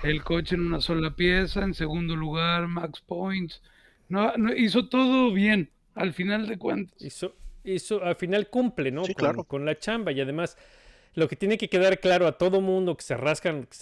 [0.04, 3.62] El coche en una sola pieza, en segundo lugar, max points.
[4.10, 7.02] No, no, hizo todo bien, al final de cuentas.
[7.02, 9.06] Hizo, hizo, al final cumple, ¿no?
[9.06, 9.44] Sí, con, claro.
[9.46, 10.12] con la chamba.
[10.12, 10.58] Y además,
[11.16, 13.76] lo que tiene que quedar claro a todo mundo que se rasgan, que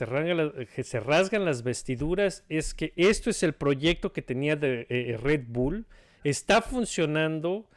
[0.83, 5.45] se rasgan, las- vestiduras es que esto es el proyecto que tenía de eh, Red
[5.47, 5.85] Bull.
[6.23, 7.67] Está funcionando.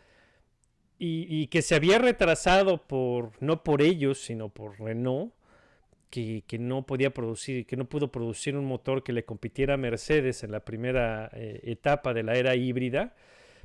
[0.98, 5.34] y, que se había retrasado por, no por ellos, sino por Renault,
[6.10, 9.76] que, que no podía producir, que no pudo producir un motor que le compitiera a
[9.76, 13.14] Mercedes en la primera eh, etapa de la era híbrida.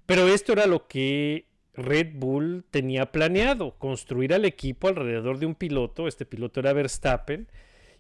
[0.06, 1.45] Pero esto era lo que
[1.80, 7.48] Red Bull tenía planeado, construir al equipo alrededor de un piloto, este piloto era Verstappen,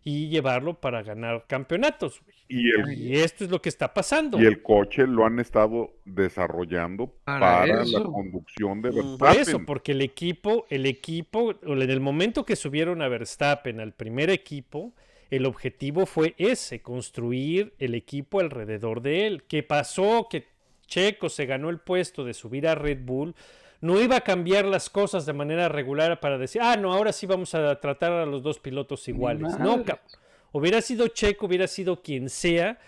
[0.03, 2.21] y llevarlo para ganar campeonatos.
[2.47, 4.41] Y el, Y esto es lo que está pasando.
[4.41, 8.93] y el coche lo han estado desarrollando Para para, la conducción de Mm.
[8.93, 9.41] Por Verstappen.
[9.41, 13.93] eso, porque el equipo, el equipo, o en el momento que subieron a Verstappen al
[13.93, 14.93] primer equipo,
[15.29, 19.43] el objetivo fue ese, construir el equipo alrededor de él.
[19.47, 20.27] ¿Qué pasó?
[20.29, 20.47] Que
[20.87, 23.35] Checo se ganó el puesto de subir a Red Bull.
[23.81, 27.25] No iba a cambiar las cosas de manera regular para decir, ah, no, ahora sí
[27.25, 29.57] vamos a tratar a los dos pilotos iguales.
[29.59, 30.05] No, cabrón.
[30.51, 32.79] Hubiera sido Checo, hubiera sido quien sea,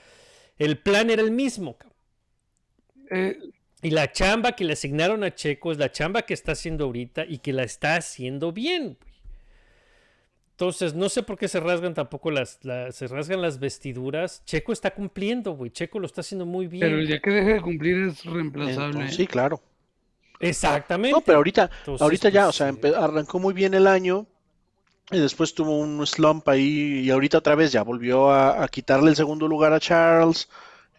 [0.57, 1.95] el plan era el mismo, cabrón.
[3.11, 3.37] Eh,
[3.83, 7.25] Y la chamba que le asignaron a Checo es la chamba que está haciendo ahorita
[7.25, 8.97] y que la está haciendo bien.
[8.99, 9.11] güey.
[10.51, 14.43] Entonces, no sé por qué se rasgan tampoco las, la- se rasgan las vestiduras.
[14.45, 15.71] Checo está cumpliendo, güey.
[15.71, 16.81] Checo lo está haciendo muy bien.
[16.81, 18.85] pero el día que deje de cumplir es reemplazable.
[18.91, 19.59] Entonces, sí, claro.
[20.41, 21.11] Exactamente.
[21.15, 23.87] No, pero ahorita, Entonces, ahorita ya, o pues, sea, eh, empe- arrancó muy bien el
[23.87, 24.25] año
[25.11, 29.09] y después tuvo un slump ahí y ahorita otra vez ya volvió a, a quitarle
[29.09, 30.49] el segundo lugar a Charles.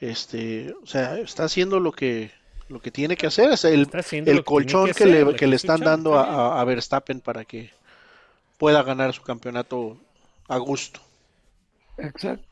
[0.00, 2.30] Este, o sea, está haciendo lo que
[2.68, 5.56] lo que tiene que hacer, es el, el colchón que que, hacer, le, que le
[5.56, 7.70] están dando a Verstappen para que
[8.58, 9.98] pueda ganar su campeonato
[10.48, 11.00] a gusto.
[11.98, 12.51] Exacto.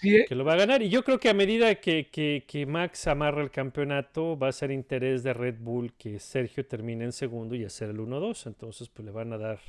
[0.00, 0.82] Sí, eh, que lo va a ganar.
[0.82, 4.52] Y yo creo que a medida que, que- que Max amarra el campeonato, va a
[4.52, 8.46] ser interés de Red Bull que Sergio termine en segundo y hacer el 1-2.
[8.46, 9.60] Entonces, pues le van a dar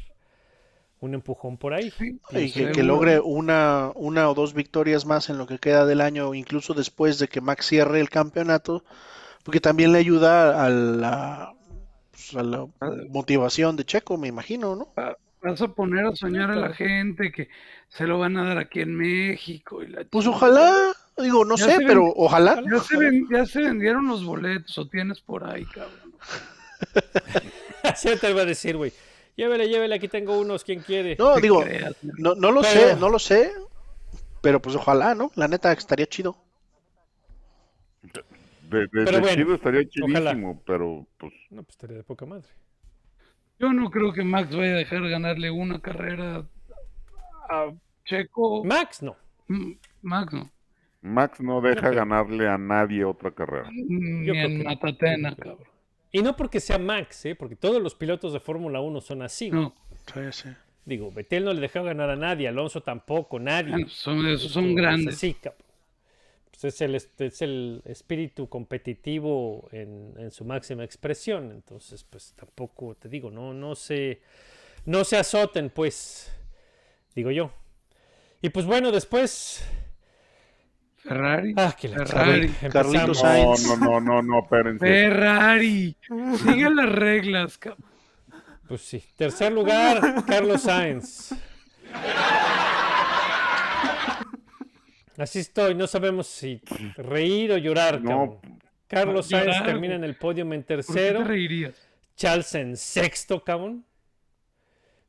[1.01, 1.93] un empujón por ahí.
[1.97, 5.85] sí, Y que, que logre una, una o dos victorias más en lo que queda
[5.85, 8.83] del año, incluso después de que Max cierre el campeonato,
[9.43, 11.55] porque también le ayuda a la,
[12.11, 12.67] pues, a la
[13.09, 14.89] motivación de Checo, me imagino, ¿no?
[15.41, 17.47] Vas a poner a soñar a la gente que
[17.87, 19.81] se lo van a dar aquí en México.
[19.81, 20.73] Y la Pues ojalá,
[21.17, 22.61] digo, no Ya sé, pero ojalá.
[22.69, 26.13] Ya se, ven- ya se vendieron los boletos o tienes por ahí, cabrón.
[27.83, 28.91] Así te va a decir, güey.
[29.37, 31.15] Llévele, llévele, aquí tengo unos, ¿quién quiere?
[31.17, 32.35] No, digo, creas, ¿no?
[32.35, 33.53] no, lo Pero- sé, no lo sé,
[34.41, 35.31] pero pues ojalá, ¿no?
[35.35, 36.35] La neta estaría chido.
[38.01, 38.11] De,
[38.81, 40.31] de- Pero de bueno, chido estaría ojalá.
[40.31, 42.47] chidísimo, pero pues No, pues estaría de poca madre.
[43.59, 46.45] Yo no creo que Max vaya a dejar ganarle una carrera
[47.49, 47.71] a
[48.05, 48.63] Checo.
[48.63, 49.15] Max, no.
[50.01, 50.49] Max no.
[51.01, 51.93] Max no deja creo.
[51.95, 53.69] ganarle a nadie otra carrera.
[53.71, 54.63] Ni Yo en no.
[54.65, 55.67] Matatena, cabrón.
[56.11, 57.35] Y no porque sea Max, ¿eh?
[57.35, 59.51] porque todos los pilotos de Fórmula 1 son así.
[59.51, 59.75] No,
[60.13, 60.49] Sí, sí.
[60.85, 63.71] Digo, Betel no le dejó ganar a nadie, Alonso tampoco, nadie.
[63.71, 65.15] bueno, son, esos son grandes.
[65.15, 65.61] así, cabrón.
[66.59, 71.51] Pues es, el, es el espíritu competitivo en, en su máxima expresión.
[71.51, 74.21] Entonces, pues tampoco, te digo, no, no se,
[74.85, 76.29] no se azoten, pues,
[77.15, 77.51] digo yo.
[78.41, 79.63] Y pues bueno, después...
[80.97, 81.53] Ferrari.
[81.55, 82.49] Ah, que la Ferrari.
[82.69, 83.19] Carlitos.
[83.19, 83.65] Sainz.
[83.65, 84.85] No, no, no, no, no, espérense.
[84.85, 85.95] Ferrari.
[86.43, 87.85] Sigue las reglas, cabrón.
[88.67, 89.01] Pues sí.
[89.15, 91.33] Tercer lugar, Carlos Sainz.
[95.19, 96.61] Así estoy, no sabemos si
[96.97, 98.01] reír o llorar.
[98.01, 98.59] No, cabrón.
[98.87, 101.19] Carlos Llorar, Sainz termina en el podium en ¿Por qué tercero.
[101.19, 101.87] te reirías?
[102.15, 103.85] Charles en sexto, cabrón.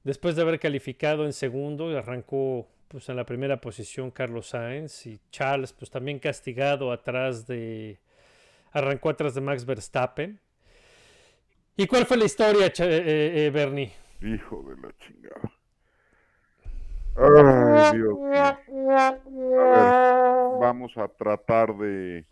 [0.04, 5.20] Después de haber calificado en segundo, arrancó pues en la primera posición Carlos Sainz y
[5.30, 7.98] Charles pues también castigado atrás de
[8.72, 10.40] arrancó atrás de Max Verstappen.
[11.76, 13.92] ¿Y cuál fue la historia, Cha- eh, eh, Bernie?
[14.20, 15.52] hijo de la chingada.
[17.22, 18.18] Ay, Dios mío.
[18.40, 18.58] A
[19.74, 19.92] ver,
[20.60, 22.24] vamos a tratar de,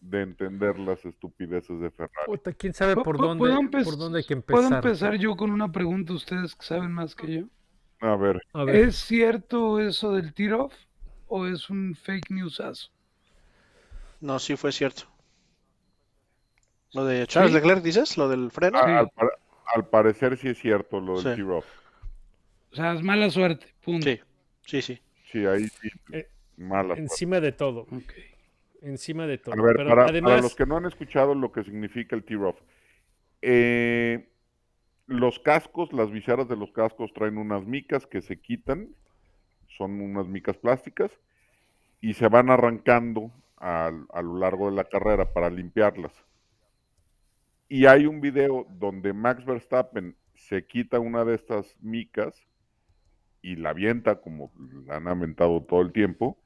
[0.00, 2.26] de entender las estupideces de Ferrari.
[2.26, 4.84] Puta, ¿Quién sabe ¿Pu- por dónde, por dónde hay que ¿Puedo empezar?
[4.84, 6.12] empezar yo con una pregunta?
[6.12, 7.46] Ustedes que saben más que yo.
[8.00, 10.72] A ver, A ver, ¿Es cierto eso del tiro-off
[11.26, 12.90] o es un fake newsazo?
[14.20, 15.04] No, sí fue cierto.
[16.92, 17.56] Lo de Charles ¿Sí?
[17.58, 18.78] Leclerc, dices, lo del freno.
[18.78, 19.38] a- al, par-
[19.74, 21.42] al parecer sí es cierto lo del Sí.
[21.42, 21.64] T-Rough.
[22.72, 23.66] O sea, es mala suerte.
[23.82, 24.06] Punto.
[24.08, 24.20] Sí,
[24.66, 24.98] sí, sí.
[25.24, 25.88] Sí, ahí sí.
[26.12, 27.02] Eh, mala suerte.
[27.02, 28.12] encima de todo, Ok.
[28.82, 29.54] encima de todo.
[29.54, 32.24] A ver, Pero para, para además, los que no han escuchado lo que significa el
[32.24, 32.58] T-Rough,
[33.42, 34.28] eh,
[35.06, 38.88] los cascos, las viseras de los cascos traen unas micas que se quitan,
[39.68, 41.10] son unas micas plásticas,
[42.00, 46.12] y se van arrancando al- a, lo largo de la carrera para limpiarlas.
[47.68, 52.34] Y hay un video donde Max Verstappen se quita una de estas micas
[53.52, 54.52] y la avienta como
[54.86, 56.38] la han aventado todo el tiempo.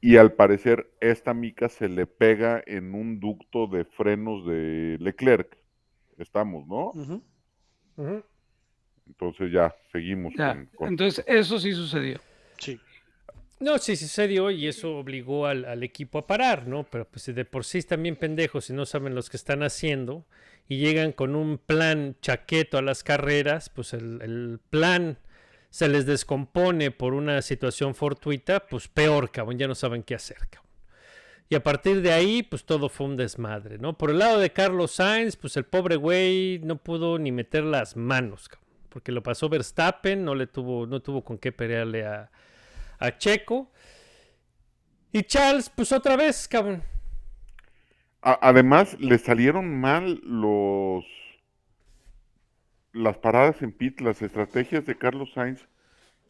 [0.00, 5.56] Y al parecer esta mica se le pega en un ducto de frenos de Leclerc.
[6.18, 6.92] Estamos, ¿no?
[9.06, 12.20] Entonces ya seguimos Ya, con, con- entonces eso sí sucedió.
[12.58, 12.80] Sí.
[13.60, 16.84] No, sí sucedió y eso obligó al, al equipo a parar, ¿no?
[16.84, 19.62] Pero pues si de por sí están bien pendejos y no saben los que están
[19.62, 20.24] haciendo
[20.68, 25.18] y llegan con un plan chaqueto a las carreras, pues el, el plan
[25.72, 30.36] se les descompone por una situación fortuita, pues peor, cabrón, ya no saben qué hacer,
[30.50, 30.70] cabrón.
[31.48, 33.96] Y a partir de ahí, pues todo fue un desmadre, ¿no?
[33.96, 37.96] Por el lado de Carlos Sainz, pues el pobre güey no pudo ni meter las
[37.96, 42.30] manos, cabrón, porque lo pasó Verstappen, no le tuvo, no tuvo con qué pelearle a,
[42.98, 43.72] a Checo.
[45.10, 46.82] Y Charles, pues otra vez, cabrón.
[48.20, 51.06] Además, le salieron mal los
[52.92, 55.66] las paradas en pit, las estrategias de Carlos Sainz,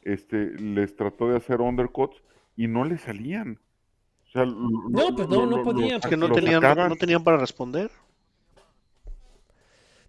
[0.02, 2.22] este, les trató de hacer undercuts
[2.56, 3.58] y no le salían.
[4.26, 6.34] O sea, lo- No, lo- pues no, lo- no lo- podían, Es que no lo
[6.34, 7.90] tenían, no tenían para responder.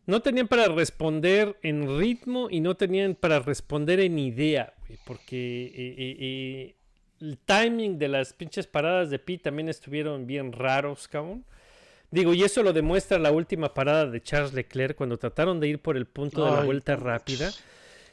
[0.05, 5.65] No tenían para responder en ritmo y no tenían para responder en idea, güey, porque
[5.67, 6.75] eh, eh, eh,
[7.21, 11.45] el timing de las pinches paradas de Pete también estuvieron bien raros, cabrón.
[12.13, 15.79] Digo, y eso lo demuestra la última parada de Charles Leclerc cuando trataron de ir
[15.79, 17.51] por el punto de la Ay, vuelta rápida.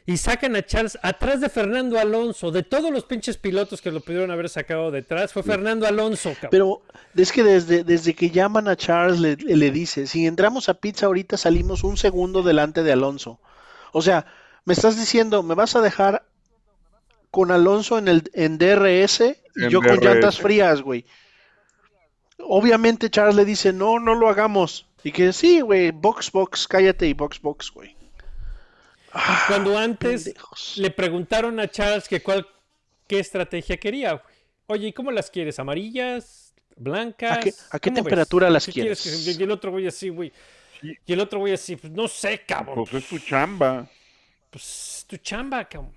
[0.06, 2.50] Y sacan a Charles atrás de Fernando Alonso.
[2.50, 6.48] De todos los pinches pilotos que lo pudieron haber sacado detrás, fue Fernando Alonso, cabrón.
[6.50, 6.82] Pero
[7.14, 11.04] es que desde, desde que llaman a Charles le, le dice, si entramos a pizza
[11.04, 13.38] ahorita salimos un segundo delante de Alonso.
[13.92, 14.24] O sea,
[14.64, 16.24] me estás diciendo, me vas a dejar
[17.30, 19.20] con Alonso en el en DRS
[19.56, 21.04] y En yo con llantas frías, güey.
[22.46, 24.86] Obviamente Charles le dice, no, no lo hagamos.
[25.02, 27.96] Y que sí, güey, box, box, cállate y box, box, güey.
[29.12, 30.74] Ah, Cuando antes pendejos.
[30.76, 32.46] le preguntaron a Charles que cuál,
[33.08, 34.24] qué estrategia quería, güey.
[34.66, 35.58] Oye, ¿y cómo las quieres?
[35.58, 36.54] ¿Amarillas?
[36.76, 37.38] ¿Blancas?
[37.38, 38.04] ¿A qué- a qué ¿Cómo ves?
[38.04, 39.36] temperatura las ¿Qué quieres?
[39.38, 40.32] y el otro güey así, güey.
[40.82, 42.84] Y el otro güey así, pues no sé, cabrón.
[42.90, 43.86] Pues es su chamba.
[44.48, 45.92] Pues tu chamba, cabrón.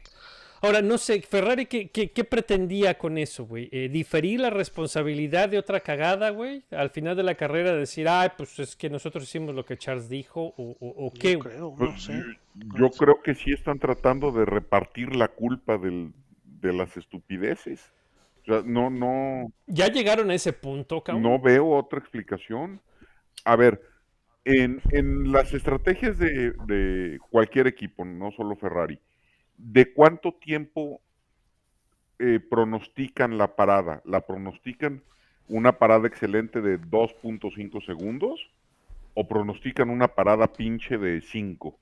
[0.64, 3.68] Ahora, no sé, Ferrari, ¿qué, qué, qué pretendía con eso, güey?
[3.74, 6.64] Eh, ¿Diferir la responsabilidad de otra cagada, güey?
[6.72, 10.08] Al final de la carrera decir, ay, pues es que nosotros hicimos lo que Charles
[10.08, 12.14] dijo, o, o- o qué, Yo creo, Pues, no sé.
[12.56, 16.14] yo- Yo creo que sí están tratando de repartir la culpa del-
[16.46, 17.92] de las estupideces.
[18.44, 21.24] O sea, no, no, ¿Ya llegaron a ese punto, cabrón?
[21.24, 22.80] no veo otra explicación.
[23.44, 23.82] A ver,
[24.46, 28.98] en, en las estrategias de, de cualquier equipo, no solo Ferrari,
[29.58, 31.02] ¿de cuánto tiempo
[32.20, 34.02] eh, pronostican la parada?
[34.06, 35.04] ¿La pronostican
[35.48, 38.40] una parada excelente de 2.5 segundos
[39.14, 41.78] o pronostican una parada pinche de 5?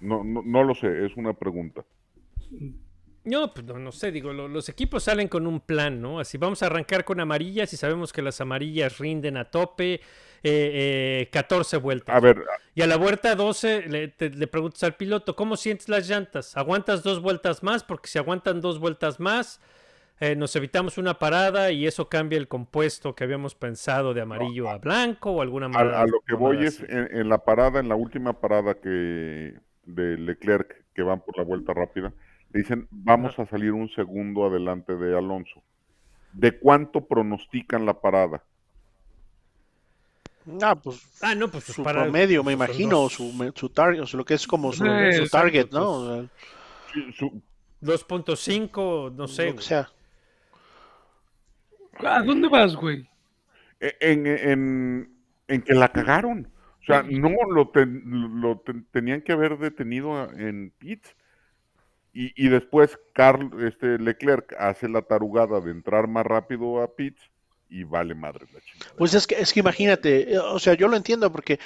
[0.00, 1.84] No, no, no lo sé, es una pregunta.
[3.24, 6.20] No, pues no, no sé, digo, lo- los equipos salen con un plan, ¿no?
[6.20, 10.00] Así vamos a arrancar con amarillas y sabemos que las amarillas rinden a tope
[10.42, 12.14] eh, eh, 14 vueltas.
[12.16, 15.88] A ver, Y a la vuelta 12 le, te- le preguntas al piloto, ¿cómo sientes
[15.88, 16.56] las llantas?
[16.56, 17.84] ¿Aguantas dos vueltas más?
[17.84, 19.60] Porque si aguantan dos vueltas más,
[20.20, 24.68] eh, nos evitamos una parada y eso cambia el compuesto que habíamos pensado de amarillo
[24.68, 26.02] a blanco o alguna manera.
[26.02, 30.18] a lo que voy es en, en la parada, en la última parada que de
[30.18, 32.12] Leclerc, que van por la vuelta rápida,
[32.52, 35.62] le dicen, vamos a salir un segundo adelante de Alonso.
[36.32, 38.44] ¿De cuánto pronostican la parada?
[40.62, 44.00] Ah, pues Ah, no, pues su para- promedio, me pues, imagino, dos- su, su target,
[44.00, 45.72] o sea, lo que es como su, su exacto, target, pues.
[45.72, 45.90] ¿no?
[45.90, 47.42] O sea, su-
[47.82, 49.46] 2.5, no sé.
[49.50, 49.90] lo que sea.
[51.98, 53.06] ¿A dónde vas, güey?
[53.80, 55.16] e- en, en-
[55.48, 56.50] en que la cagaron.
[56.80, 58.02] O sea, no lo, ten-
[58.40, 61.14] lo ten- tenían que haber detenido en pits.
[62.12, 67.30] Y, y después Carl, este Leclerc hace la tarugada de entrar más rápido a pits
[67.70, 68.94] y vale madre la chingada.
[68.96, 71.58] Pues es que, es que imagínate, eh, o sea, yo lo entiendo porque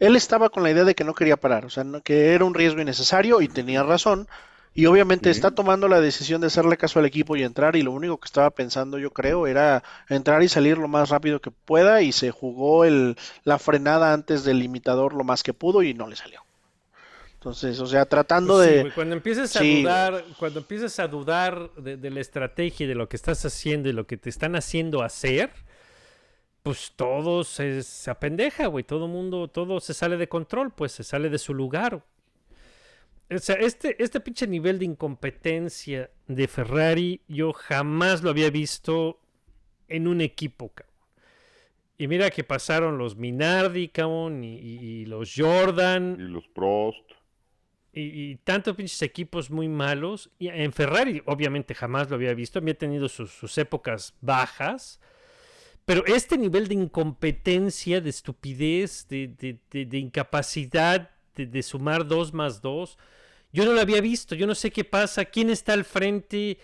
[0.00, 2.54] él estaba con la idea de que no quería parar, o sea, que era un
[2.54, 4.28] riesgo innecesario y tenía razón.
[4.74, 5.32] Y obviamente Sí.
[5.32, 8.26] está tomando la decisión de hacerle caso al equipo y entrar y lo único que
[8.26, 12.32] estaba pensando yo creo era entrar y salir lo más rápido que pueda y se
[12.32, 16.42] jugó el, la frenada antes del limitador lo más que pudo y no le salió.
[17.44, 18.80] Entonces, o sea, tratando Pues sí, de...
[18.80, 22.88] güey, cuando empiezas a Sí, dudar, cuando empiezas a dudar de, de la estrategia y
[22.88, 25.50] de lo que estás haciendo y lo que te están haciendo hacer,
[26.62, 28.84] pues todo se, se apendeja, güey.
[28.84, 32.02] Todo mundo, todo se sale de control, pues se sale de su lugar.
[33.30, 39.20] O sea, este, este pinche nivel de incompetencia de Ferrari, yo jamás lo había visto
[39.88, 40.94] en un equipo, cabrón.
[41.96, 47.13] Y mira que pasaron los Minardi, cabrón, y, y- y los Jordan, Y los Prost.
[48.00, 50.30] Y, tantos pinches equipos muy malos.
[50.38, 52.58] Y en Ferrari, obviamente, jamás lo había visto.
[52.58, 55.00] Había tenido sus, sus épocas bajas.
[55.84, 62.62] Pero este nivel de incompetencia, de estupidez, de, de- de- incapacidad de, sumar dos más
[62.62, 62.96] dos,
[63.52, 64.34] yo no lo había visto.
[64.34, 66.58] Yo no sé qué pasa, quién está al frente,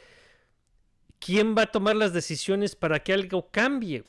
[1.19, 4.05] quién va a tomar las decisiones para que algo cambie.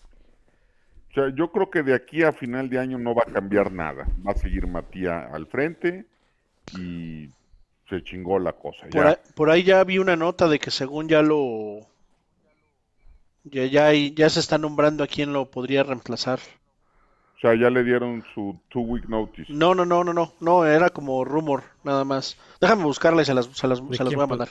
[1.17, 4.07] O yo creo que de aquí a final de año no va a cambiar nada.
[4.25, 6.05] Va a seguir Matías al frente
[6.77, 7.29] y
[7.89, 8.87] se chingó la cosa.
[8.89, 9.09] Por Ya.
[9.09, 11.79] ahí, por ahí ya vi una nota de que según ya lo...
[13.43, 16.39] Ya, ya, ya se está nombrando a quién lo podría reemplazar.
[17.37, 19.51] O sea, ya le dieron su two week notice.
[19.51, 22.37] No, no, no, no, no, no, era como rumor, nada más.
[22.59, 24.49] Déjame buscarla y se las, se las, ¿De se las voy a mandar.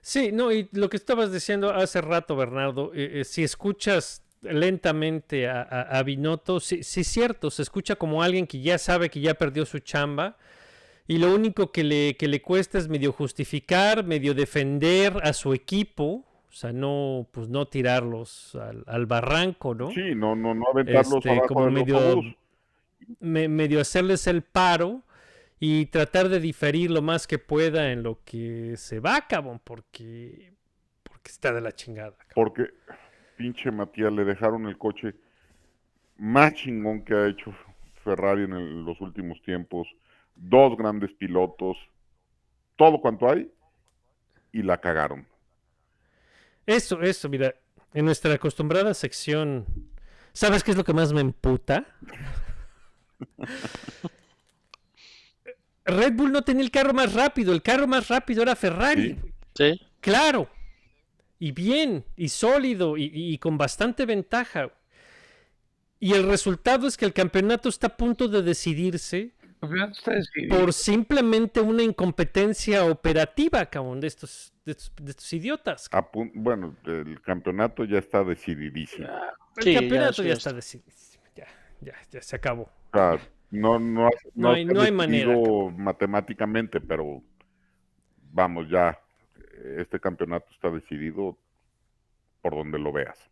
[0.00, 5.48] Sí, no, y lo que estabas diciendo hace rato, Bernardo, eh, eh, si escuchas lentamente
[5.48, 9.10] a, a, a Binotto, sí, sí es cierto, se escucha como alguien que ya sabe
[9.10, 10.36] que ya perdió su chamba
[11.06, 15.52] y lo único que le, que le cuesta es medio justificar, medio defender a su
[15.52, 19.90] equipo, o sea, no, pues no tirarlos al, al barranco, ¿no?
[19.90, 22.22] Sí, no, no, no aventarlos Este, abajo como del medio,
[23.20, 25.02] me- medio hacerles el paro
[25.60, 30.52] y tratar de diferir lo más que pueda en lo que se va, cabrón, porque,
[31.02, 32.12] porque está de la chingada.
[32.28, 32.32] cabrón.
[32.34, 32.70] Porque,
[33.36, 35.14] pinche Matías, le dejaron el coche
[36.16, 37.54] más chingón que ha hecho
[38.04, 39.88] Ferrari en el- los últimos tiempos.
[40.36, 41.76] Dos grandes pilotos,
[42.76, 43.50] todo cuanto hay,
[44.52, 45.26] y la cagaron.
[46.66, 47.54] Eso, eso, mira,
[47.92, 49.66] en nuestra acostumbrada sección,
[50.32, 51.86] ¿sabes qué es lo que más me emputa?
[55.86, 59.18] Red Bull no tenía el carro más rápido, el carro más rápido era Ferrari.
[59.54, 59.80] Sí.
[60.00, 60.48] Claro.
[61.38, 64.70] Y bien, y sólido, y, y con bastante ventaja.
[66.00, 69.32] Y el resultado es que el campeonato está a punto de decidirse
[70.50, 75.88] por simplemente una incompetencia operativa, cabrón, de estos, de estos, de estos idiotas.
[75.92, 79.08] A pun- bueno, el campeonato ya está decididísimo.
[79.56, 80.90] El Sí, campeonato ya, ya está decidido.
[81.34, 81.46] Ya,
[81.80, 82.64] ya, ya se acabó.
[82.64, 83.18] O sea,
[83.50, 85.34] no, no, ha- No hay- no hay manera,
[85.76, 87.22] matemáticamente, pero
[88.32, 88.98] vamos, ya,
[89.78, 91.36] este campeonato está decidido
[92.42, 93.30] por donde lo veas.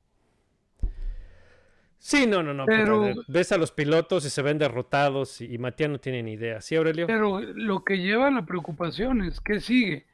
[1.98, 2.66] Sí, no, no, no.
[2.66, 6.32] Pero- ves a los pilotos y se ven derrotados y, y Matías no tiene ni
[6.32, 6.60] idea.
[6.60, 7.06] ¿Sí, Aurelio?
[7.06, 10.06] Pero lo que lleva a la preocupación es qué sigue,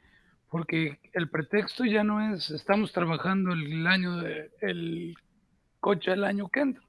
[0.49, 5.15] porque el pretexto ya no es estamos trabajando el año de, el
[5.79, 6.83] coche el año que entra.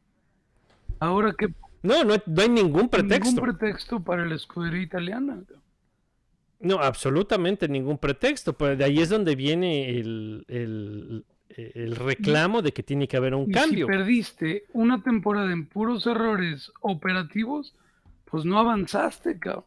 [0.99, 1.47] Ahora que
[1.83, 3.25] No, no, no hay ningún pretexto.
[3.41, 5.39] ningún pretexto para la escudería italiana.
[6.61, 8.57] No, absolutamente ningún pretexto.
[8.57, 11.25] Pero de ahí es donde viene el, el-
[11.57, 13.87] el reclamo de que tiene que haber un Y cambio.
[13.87, 17.75] si perdiste una temporada en puros errores operativos,
[18.25, 19.65] pues no avanzaste, cabrón.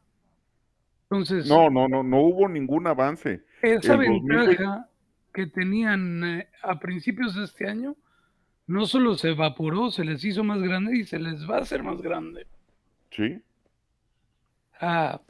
[1.10, 3.44] Entonces, No, no, no, no hubo ningún avance.
[3.62, 4.90] esa el 2020 ventaja
[5.34, 7.96] que tenían eh, a principios de este año,
[8.68, 11.84] no solo se evaporó, se les hizo más grande y se les va a hacer
[11.84, 12.48] más grande.
[13.12, 13.42] Sí,
[14.80, 15.22] Ah,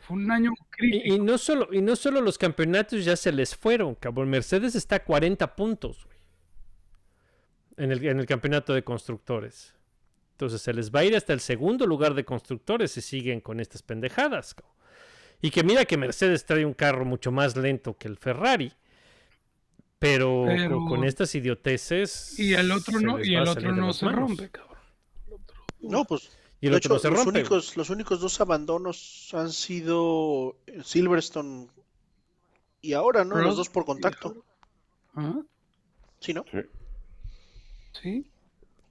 [0.00, 0.52] fue un año
[0.90, 1.14] crítico.
[1.14, 4.28] y no solo, y no solo los campeonatos ya se les fueron, cabrón.
[4.30, 6.16] Mercedes está a 40 puntos güey,
[7.76, 9.74] en, el, en el campeonato de constructores.
[10.32, 13.60] Entonces se les va a ir hasta el segundo lugar de constructores si siguen con
[13.60, 14.54] estas pendejadas.
[14.54, 14.74] cabrón.
[15.40, 18.72] Y que mira que Mercedes trae un carro mucho más lento que el Ferrari.
[19.98, 22.36] Pero, con- Pero- con, estas idioteces.
[22.38, 24.78] Y el otro no, y el otro no se rompe, cabrón.
[25.80, 26.30] No, pues.
[26.62, 27.40] Y el de otro hecho, no se los, rompe.
[27.40, 31.68] únicos, los únicos dos abandonos han sido Silverstone
[32.80, 33.36] y ahora, ¿no?
[33.36, 34.44] Los dos por contacto.
[36.20, 36.44] Sí, ¿no?
[36.50, 36.60] sí.
[38.00, 38.26] sí.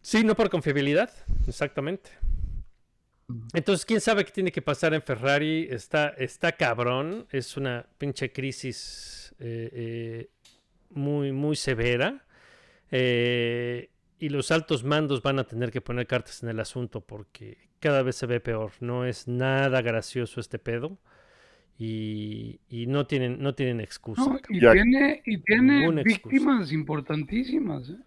[0.02, 1.12] Sí, no por confiabilidad,
[1.48, 2.12] exactamente.
[3.54, 5.68] Entonces, quién sabe qué tiene que pasar en Ferrari.
[5.70, 7.28] Está, está cabrón.
[7.32, 10.30] Es una pinche crisis eh, eh,
[10.90, 12.26] muy, muy severa.
[12.90, 13.91] Eh,
[14.22, 18.04] y los altos mandos van a tener que poner cartas en el asunto porque cada
[18.04, 18.72] vez se ve peor.
[18.80, 21.00] No es nada gracioso este pedo.
[21.80, 24.22] Y, y no tienen, no tienen excusa.
[24.22, 26.30] No, y tiene, y tiene Ninguna excusa.
[26.30, 27.98] víctimas importantísimas, ¿eh?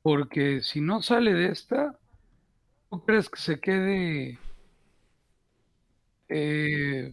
[0.00, 1.98] Porque si no sale de esta,
[2.88, 4.38] ¿tú crees que se quede
[6.30, 7.12] eh,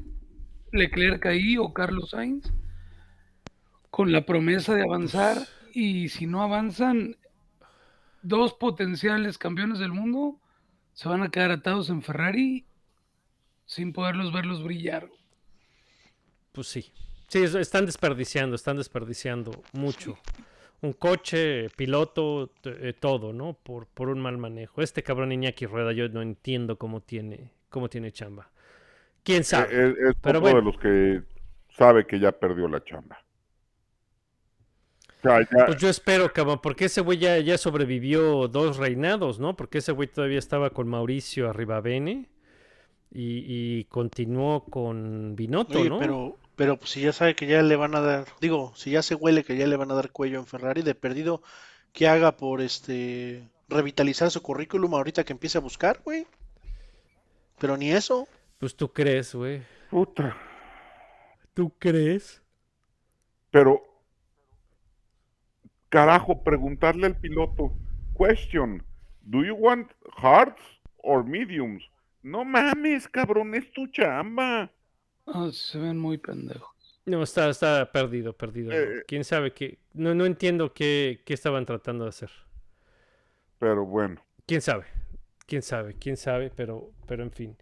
[0.71, 2.53] Leclerc ahí o Carlos Sainz?
[3.89, 5.39] Con la promesa de avanzar,
[5.73, 7.17] y si no avanzan,
[8.21, 10.39] dos potenciales campeones del mundo
[10.93, 12.65] se van a quedar atados en Ferrari
[13.65, 15.09] sin poderlos verlos brillar.
[16.51, 16.91] Pues sí.
[17.27, 20.17] Sí, es- están desperdiciando, están desperdiciando mucho.
[20.81, 23.53] Un coche, piloto, eh, todo, ¿no?
[23.53, 24.81] Por, por un mal manejo.
[24.81, 28.49] Este cabrón Iñaki Rueda, yo no entiendo cómo tiene, cómo tiene chamba.
[29.23, 29.67] ¿Quién sabe?
[29.71, 30.57] Eh, Es, es Pero otro bueno.
[30.59, 31.23] de los que
[31.75, 33.17] sabe que ya perdió la chamba.
[35.27, 39.39] O sea, ya, Pues yo espero, cabrón, porque ese güey ya, ya sobrevivió dos reinados,
[39.39, 39.55] ¿no?
[39.55, 42.29] Porque ese güey todavía estaba con Mauricio Arribavene
[43.11, 45.99] y, y continuó con Binotto, Oye, ¿no?
[45.99, 49.01] pero, pero pues, si ya sabe que ya le van a dar, digo, si ya
[49.01, 51.41] se huele que ya le van a dar cuello en Ferrari, de perdido,
[51.93, 56.25] que haga por este revitalizar su currículum ahorita que empiece a buscar, güey.
[57.59, 58.27] Pero ni eso.
[58.59, 59.61] Pues tú crees, güey.
[59.89, 60.37] puta.
[61.53, 62.41] ¿Tú crees?
[63.49, 63.81] Pero,
[65.89, 67.71] carajo, preguntarle al piloto,
[68.17, 68.83] question,
[69.21, 70.61] do you want hards
[70.97, 71.83] or mediums?
[72.23, 74.71] No mames, cabrón, es tu chamba.
[75.25, 76.69] Ah, se ven muy pendejos.
[77.05, 78.71] No, está, está perdido, perdido.
[78.73, 79.03] Eh.
[79.07, 79.77] ¿Quién sabe qué?
[79.93, 82.29] No, no entiendo qué, qué estaban tratando de hacer.
[83.59, 84.85] Pero bueno, ¿Quién sabe?
[85.45, 85.93] ¿Quién sabe?
[85.99, 86.51] ¿Quién sabe?
[86.55, 87.57] Pero, pero en fin.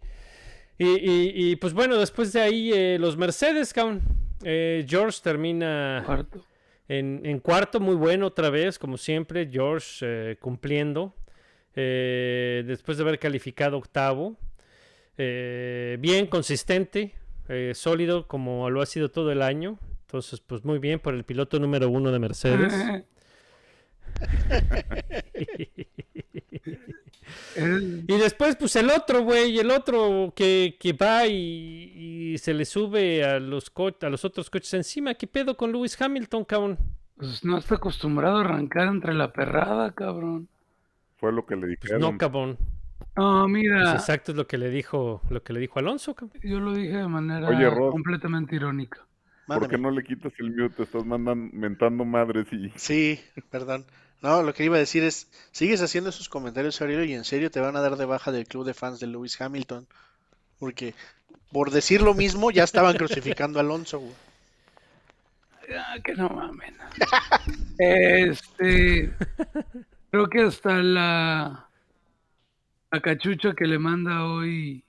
[0.78, 4.02] Y, y- y, pues bueno, después de ahí eh, los Mercedes, cabrón.
[4.44, 6.44] Eh, George termina Cuarto.
[6.88, 9.48] En, en cuarto, muy bueno otra vez, como siempre.
[9.50, 11.14] George eh, cumpliendo.
[11.74, 14.36] Eh, después de haber calificado octavo.
[15.18, 17.14] Eh, bien, consistente,
[17.74, 19.78] sólido, como lo ha sido todo el año.
[20.02, 22.72] Entonces, pues muy bien por el piloto número uno de Mercedes.
[27.56, 32.54] El- Y después, pues el otro, güey, el otro que, que va y, y se
[32.54, 35.14] le sube a los, co- a los otros coches encima.
[35.14, 36.78] ¿Qué pedo con Lewis Hamilton, cabrón?
[37.16, 40.48] pues no está acostumbrado a arrancar entre la perrada, cabrón.
[41.16, 42.00] fue lo que le Pues dijeron.
[42.02, 42.58] no, cabrón.
[43.16, 46.38] No, Pues mira, exacto es lo que le dijo, lo que le dijo Alonso, cabrón.
[46.42, 49.06] yo lo dije de manera Oye, completamente irónica.
[49.46, 50.74] ¿Por qué no le quitas el mute?
[50.76, 52.70] Te estás mandan, mentando madres y...
[52.76, 53.18] Sí,
[53.50, 53.86] perdón.
[54.26, 57.48] No, lo que iba a decir es, sigues haciendo esos comentarios, Ariel, y en serio
[57.48, 59.86] te van a dar de baja del club de fans de Lewis Hamilton.
[60.58, 60.94] Porque
[61.52, 64.14] por decir lo mismo ya estaban crucificando a Alonso, güey.
[65.78, 66.76] Ah, que no mamen.
[67.78, 69.12] Este,
[70.10, 71.68] creo que hasta la,
[72.90, 74.82] la cachucha que le manda hoy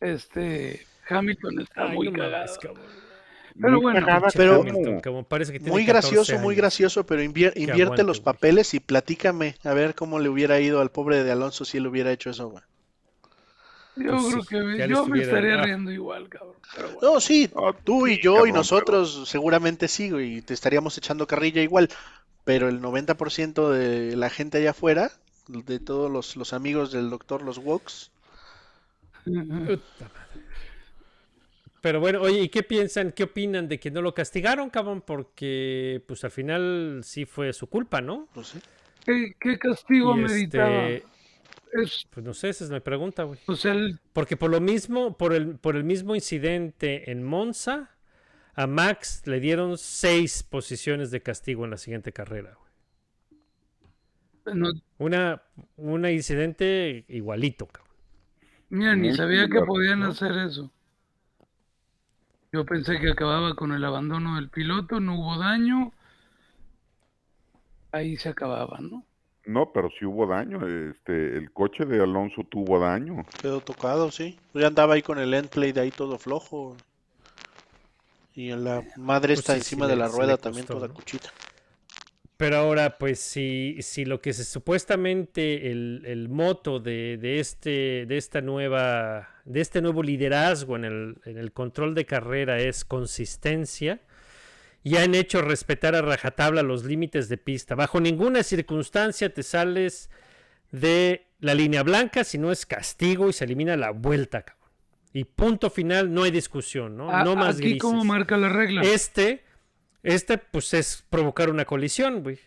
[0.00, 2.74] este Hamilton está Ay, muy no cagado.
[3.60, 4.64] Pero Muy bueno, cagada, pero-
[5.02, 8.24] cabrón, parece que tiene Muy 14 gracioso, muy gracioso, pero invier- invierte aguante, los güey.
[8.24, 11.86] papeles y platícame a ver cómo le hubiera ido al pobre de Alonso si él
[11.86, 12.62] hubiera hecho eso, güey.
[13.96, 16.54] yo Pues creo sí, que yo me estaría riendo igual, cabrón.
[16.74, 17.12] Pero bueno.
[17.14, 21.26] No, sí, Ah, tú y sí, yo y nosotros seguramente sí, y te estaríamos echando
[21.26, 21.90] carrilla igual,
[22.44, 25.12] pero el 90% de la gente allá afuera,
[25.46, 28.10] de todos los, los amigos del doctor, los Woks,
[29.24, 29.80] Puta madre.
[31.82, 35.02] Pero bueno, oye, ¿y qué piensan, qué opinan de que no lo castigaron, cabrón?
[35.02, 38.30] Porque, pues al final sí fue su culpa, ¿no?
[38.32, 38.58] pues sí.
[39.04, 40.92] ¿Qué, qué castigo Y meritaba?
[40.92, 41.04] este,
[41.72, 43.38] Es, pues no sé, esa es mi pregunta, güey.
[43.64, 47.96] el- Porque por lo mismo, por el, por el mismo incidente en Monza,
[48.54, 52.72] a Max le dieron seis posiciones de castigo en la siguiente carrera, güey.
[54.54, 55.42] no, Una,
[55.76, 57.92] un incidente igualito, cabrón.
[58.70, 60.08] mira, ni sabía que podían ¿no?
[60.08, 60.72] hacer eso.
[62.52, 65.90] Yo pensé que acababa con el abandono del piloto, no hubo daño.
[67.92, 69.04] Ahí se acababa, ¿no?
[69.46, 70.58] No, pero sí hubo daño.
[70.66, 73.24] Este, el coche de Alonso tuvo daño.
[73.40, 74.38] Quedó tocado, sí.
[74.52, 76.76] Yo andaba ahí con el end plate ahí todo flojo.
[78.34, 80.94] Y la madre Pues está sí, encima sí de la rueda también costó, toda ¿no?
[80.94, 81.30] cuchita.
[82.42, 88.04] Pero ahora, pues, si, si lo que se supuestamente el, el moto de, de este,
[88.06, 92.84] de esta nueva, de este nuevo liderazgo en el, en el control de carrera es
[92.84, 94.00] consistencia,
[94.82, 97.76] y han hecho respetar a rajatabla los límites de pista.
[97.76, 100.10] Bajo ninguna circunstancia te sales
[100.72, 104.68] de la línea blanca si no es castigo y se elimina la vuelta, cabrón.
[105.12, 107.08] Y punto final, no hay discusión, ¿no?
[107.08, 108.82] A- no más aquí cómo marca la regla.
[108.82, 109.44] Este,
[110.02, 112.38] este, pues es provocar una colisión, güey.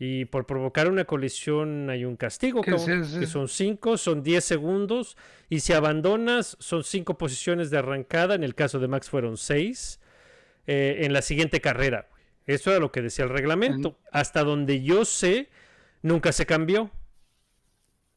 [0.00, 4.22] Y por provocar una colisión hay un castigo, ¿Qué cabrón, es que son 5, son
[4.22, 5.16] 10 segundos.
[5.48, 8.36] Y si abandonas, son 5 posiciones de arrancada.
[8.36, 9.98] En el caso de Max fueron 6.
[10.68, 12.22] en la siguiente carrera, güey.
[12.46, 13.98] Eso era lo que decía el reglamento.
[14.12, 15.48] Hasta donde yo sé,
[16.02, 16.90] nunca se cambió.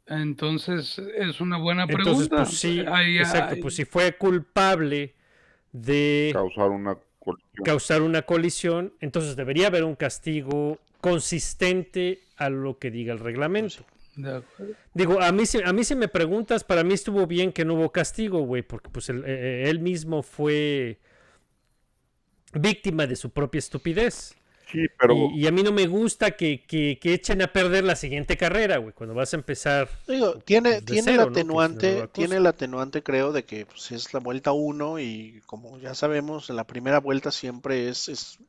[0.05, 2.11] Entonces, es una buena pregunta.
[2.11, 5.15] Entonces, pues sí, exacto, pues si fue culpable
[5.71, 7.63] de Causar una colisión.
[7.63, 13.85] causar una colisión, entonces debería haber un castigo consistente a lo que diga el reglamento.
[14.15, 14.41] de.
[14.93, 17.75] Digo, a mí, si- a mí si me preguntas, para mí estuvo bien que no
[17.75, 20.99] hubo castigo, güey, porque pues él, eh, él mismo fue
[22.53, 24.35] víctima de su propia estupidez.
[24.71, 27.83] Sí, pero Y, y a mí no me gusta que, que- que echen a perder
[27.83, 29.89] la siguiente carrera, güey, cuando vas a empezar.
[30.07, 34.13] Digo, tiene, Pues tiene cero, el atenuante, tiene el atenuante, creo, de que pues, es
[34.13, 38.39] la vuelta uno y como ya sabemos, en la primera vuelta siempre es, es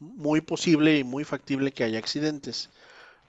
[0.00, 2.70] muy posible y muy factible que haya accidentes.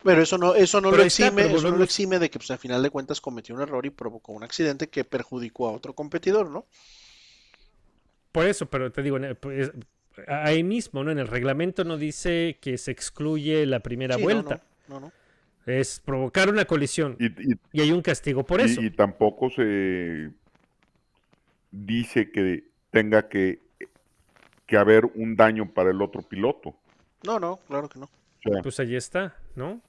[0.03, 2.39] Pero eso no, eso no Pero lo está, exime, eso no lo exime de que
[2.39, 5.73] pues, al final de cuentas cometió un error y provocó un accidente que perjudicó a
[5.73, 6.67] otro competidor, ¿no?
[8.31, 9.71] Por eso, pero te digo, pues,
[10.27, 11.11] ahí mismo, ¿no?
[11.11, 14.63] En el reglamento no dice que se excluye la primera Sí, no, vuelta.
[14.87, 15.11] no, no, no.
[15.65, 18.81] Es provocar una colisión Y, y- y hay un castigo por y- eso.
[18.81, 20.31] y tampoco se
[21.71, 23.59] dice que tenga que,
[24.65, 26.75] que haber un daño para el otro piloto.
[27.23, 28.05] No, no, claro que no.
[28.05, 28.09] O
[28.51, 29.81] sea, Pues ahí está, ¿no?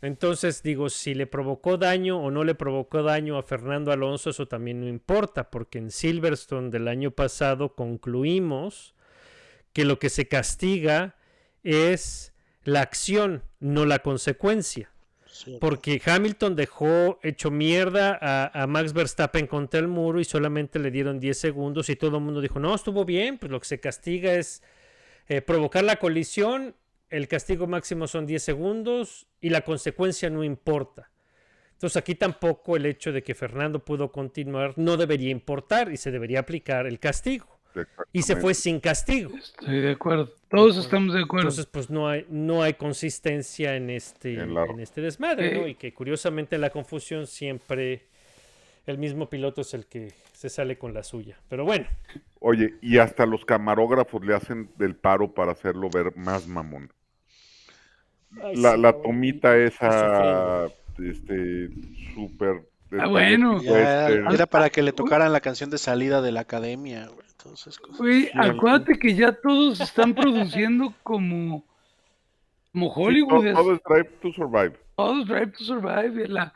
[0.00, 4.46] Entonces digo, si le provocó daño o no le provocó daño a Fernando Alonso, eso
[4.46, 8.94] también no importa, porque en Silverstone del año pasado concluimos
[9.78, 11.14] que lo que se castiga
[11.62, 12.32] es
[12.64, 14.90] la acción, no la consecuencia.
[15.24, 15.56] Sí.
[15.60, 20.90] Porque Hamilton dejó hecho mierda a, a Max Verstappen contra el muro y solamente le
[20.90, 23.78] dieron 10 segundos y todo el mundo dijo, no, estuvo bien, pues lo que se
[23.78, 24.64] castiga es
[25.28, 26.74] eh, provocar la colisión,
[27.08, 31.12] el castigo máximo son 10 segundos y la consecuencia no importa.
[31.74, 36.10] Entonces aquí tampoco el hecho de que Fernando pudo continuar no debería importar y se
[36.10, 37.57] debería aplicar el castigo.
[38.12, 39.30] Y se fue sin castigo.
[39.36, 40.30] Estoy de acuerdo.
[40.50, 41.48] Todos estamos de acuerdo.
[41.48, 45.66] Entonces, pues no hay, no hay consistencia en este, En la- en este desmadre, ¿no?
[45.66, 45.70] Eh.
[45.70, 48.06] Y que curiosamente la confusión siempre
[48.86, 51.36] el mismo piloto es el que se sale con la suya.
[51.48, 51.86] Pero bueno,
[52.40, 56.90] Oye, y hasta los camarógrafos le hacen del paro para hacerlo ver más mamón.
[58.42, 60.66] ay, La, sí, la tomita y- esa,
[60.98, 61.68] este,
[62.14, 62.62] súper...
[62.98, 63.60] Ah, bueno.
[63.62, 64.32] Ya, western.
[64.32, 67.26] era para que le tocaran la canción de salida de la academia, güey.
[67.50, 71.64] Cosas- Güey, acuérdate que ya todos están produciendo como,
[72.72, 73.28] como Sí, Hollywood.
[73.30, 74.72] todo, es- todo es Drive to Survive.
[74.96, 76.28] Todos Drive to Survive.
[76.28, 76.52] La,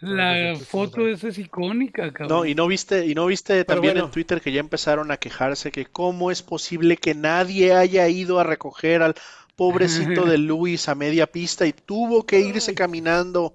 [0.00, 2.28] la foto esa es icónica, cabrón.
[2.38, 4.06] No, y no viste, y no viste también bueno.
[4.06, 8.38] en Twitter que ya empezaron a quejarse que cómo es posible que nadie haya ido
[8.38, 9.14] a recoger al
[9.56, 13.54] pobrecito de Luis a media pista y tuvo que irse caminando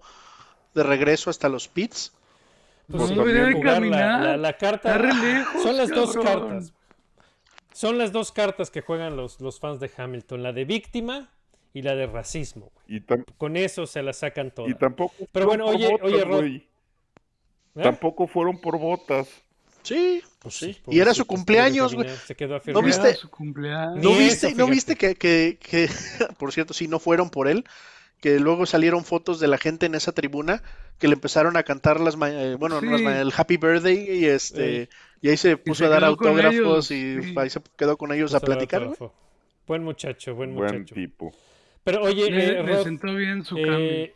[0.76, 2.12] de regreso hasta los pits.
[2.88, 4.22] Pues No jugar la- caminar.
[4.24, 4.96] La, la carta.
[4.96, 6.74] Está re lejos, son las dos cartas.
[7.74, 11.30] Son las dos cartas que juegan los, los fans de Hamilton: la de víctima
[11.74, 12.72] y la de racismo.
[12.88, 13.02] Y,
[13.38, 14.72] Con eso se la sacan todas.
[14.72, 16.44] y tampoco Pero fueron bueno, por oye, oye, Rod.
[16.46, 17.82] ¿Eh?
[17.82, 19.28] Tampoco fueron por botas.
[19.82, 20.74] Sí, Pues sí.
[20.74, 22.08] sí, Y era su cumpleaños, güey.
[22.10, 23.10] Se quedó ¿No viste?
[23.10, 24.02] Era su cumpleaños.
[24.04, 25.90] ¿No viste, eso, ¿no viste que, que, que,
[26.38, 27.66] por cierto, sí, no fueron por él?
[28.24, 30.64] Que luego salieron fotos de la gente en esa tribuna
[30.98, 32.86] que le empezaron a cantar las, ma- eh, bueno, Sí.
[32.86, 34.88] ma- el Happy Birthday y este,
[35.22, 37.36] y ahí se puso se a dar autógrafos y sí.
[37.38, 38.90] ahí se quedó con ellos a Puso platicar.
[39.68, 40.96] Buen muchacho, buen Buen muchacho.
[40.96, 41.34] tipo.
[41.84, 44.08] Pero oye, Le, eh, sentó bien su eh, cambio.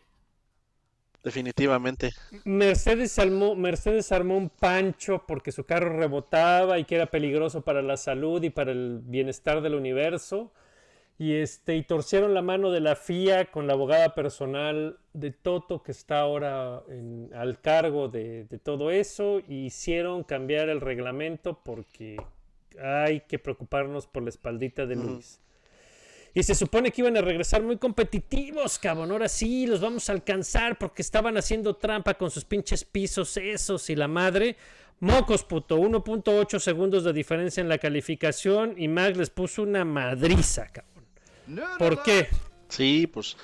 [1.23, 2.11] Definitivamente.
[2.45, 7.81] Mercedes armó, Mercedes armó un pancho porque su carro rebotaba y que era peligroso para
[7.81, 10.53] la salud y para el bienestar del universo.
[11.19, 15.81] Y este, y torcieron la mano de la FIA con la abogada personal de Toto,
[15.81, 21.59] que está ahora en- al cargo de, de todo eso, y hicieron cambiar el reglamento
[21.63, 22.17] porque
[22.79, 24.95] hay que preocuparnos por la espaldita de.
[24.95, 25.41] Luis.
[26.35, 29.11] Y se supone que iban a regresar muy competitivos, cabrón.
[29.11, 33.89] Ahora sí, los vamos a alcanzar porque estaban haciendo trampa con sus pinches pisos esos
[33.89, 34.55] y la madre.
[34.99, 35.79] Mocos, puto.
[35.79, 40.96] 1.8 segundos de diferencia en la calificación y Max les puso una madriza, cabrón.
[41.77, 42.29] ¿Por qué?
[42.69, 43.35] Sí, pues,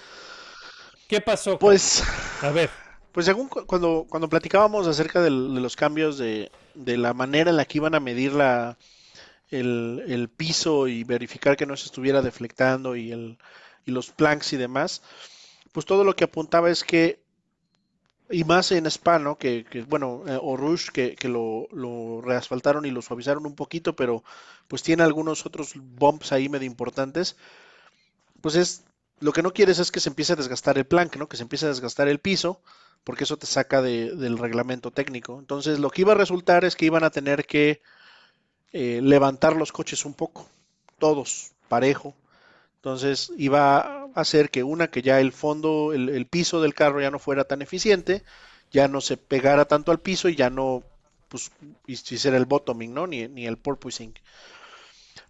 [1.07, 1.59] ¿Qué pasó?
[1.59, 2.03] pues,
[2.41, 2.69] A ver.
[3.11, 7.49] pues según cu- cuando, cuando platicábamos acerca del- de los cambios de, de la manera
[7.51, 8.77] en la que iban a medir la,
[9.51, 13.39] el, el piso y verificar que no se estuviera deflectando y, el,
[13.85, 15.03] y los planks y demás,
[15.73, 17.21] pues todo lo que apuntaba es que,
[18.29, 19.37] y más en Spa, ¿no?
[19.37, 23.55] Que, que, bueno, eh, o Rouge, que, que lo, lo reasfaltaron y lo suavizaron un
[23.55, 24.23] poquito, pero
[24.67, 27.37] pues tiene algunos otros bumps ahí medio importantes,
[28.43, 28.83] pues es,
[29.21, 31.29] lo que no quieres es que se empiece a desgastar el plank, ¿no?
[31.29, 32.61] Que se empiece a desgastar el piso,
[33.05, 35.39] porque eso te saca de- del reglamento técnico.
[35.39, 37.81] Entonces, lo que iba a resultar es que iban a tener que
[38.73, 40.47] eh, levantar los coches un poco,
[40.99, 42.15] todos, parejo.
[42.77, 47.01] Entonces iba a hacer que una, que ya el fondo, el, el piso del carro
[47.01, 48.23] ya no fuera tan eficiente,
[48.71, 50.83] ya no se pegara tanto al piso y ya no,
[51.29, 51.51] pues,
[51.87, 53.07] hiciera el bottoming, ¿no?
[53.07, 54.13] Ni, ni el porpoising.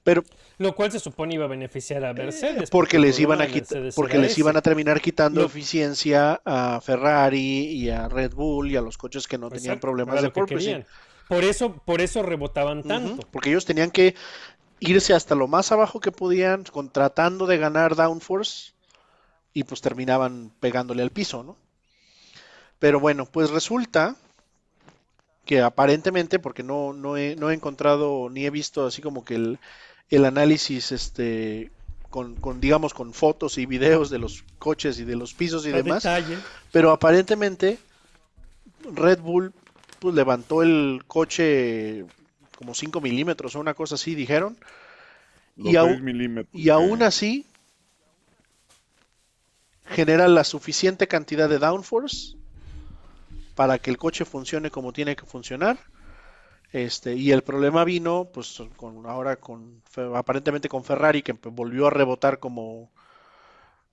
[0.03, 0.23] Pero
[0.57, 2.63] Lo cual se supone iba a beneficiar a Mercedes.
[2.63, 5.47] Eh, porque el les iban a quitar, Mercedes porque les iban a terminar quitando Lo-
[5.47, 10.21] eficiencia a Ferrari y a Red Bull y a los coches que no tenían problemas
[10.21, 10.57] de porpoising.
[10.57, 10.87] querían.
[11.29, 13.25] Por eso, por eso rebotaban tanto.
[13.31, 14.13] porque ellos tenían que
[14.79, 18.73] irse hasta lo más abajo que podían, con, tratando de ganar downforce,
[19.53, 21.55] y pues terminaban pegándole al piso, ¿no?
[22.79, 24.17] Pero bueno, pues resulta
[25.45, 29.35] que aparentemente, porque no, no he, no he encontrado ni he visto así como que
[29.35, 29.59] el,
[30.09, 31.71] el análisis este
[32.09, 35.71] con, con, digamos, con fotos y videos de los coches y de los pisos y
[35.71, 36.03] A demás.
[36.03, 36.37] detalle.
[36.71, 37.79] Pero aparentemente
[38.93, 39.51] Red Bull
[39.99, 42.05] pues, levantó el coche
[42.57, 44.55] como 5 milímetros o una cosa así, dijeron.
[45.55, 46.53] Los Y aún- 6 milímetros.
[46.53, 47.45] Y aún así
[49.89, 52.35] genera la suficiente cantidad de downforce
[53.55, 55.77] para que el coche funcione como tiene que funcionar.
[56.73, 59.81] Este, y el problema vino, pues, con, ahora con,
[60.15, 62.91] aparentemente con Ferrari, que volvió a rebotar como,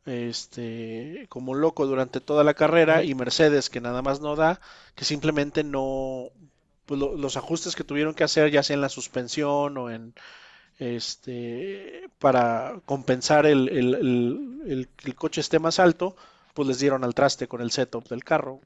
[0.07, 4.61] este, como loco durante toda la carrera, y Mercedes, que nada más no da,
[4.95, 6.31] que simplemente no,
[6.87, 10.14] pues, lo- los ajustes que tuvieron que hacer, ya sea en la suspensión o en,
[10.78, 16.16] este, para compensar el, el- el- el que el coche esté más alto,
[16.55, 18.61] pues les dieron al traste con el setup del carro.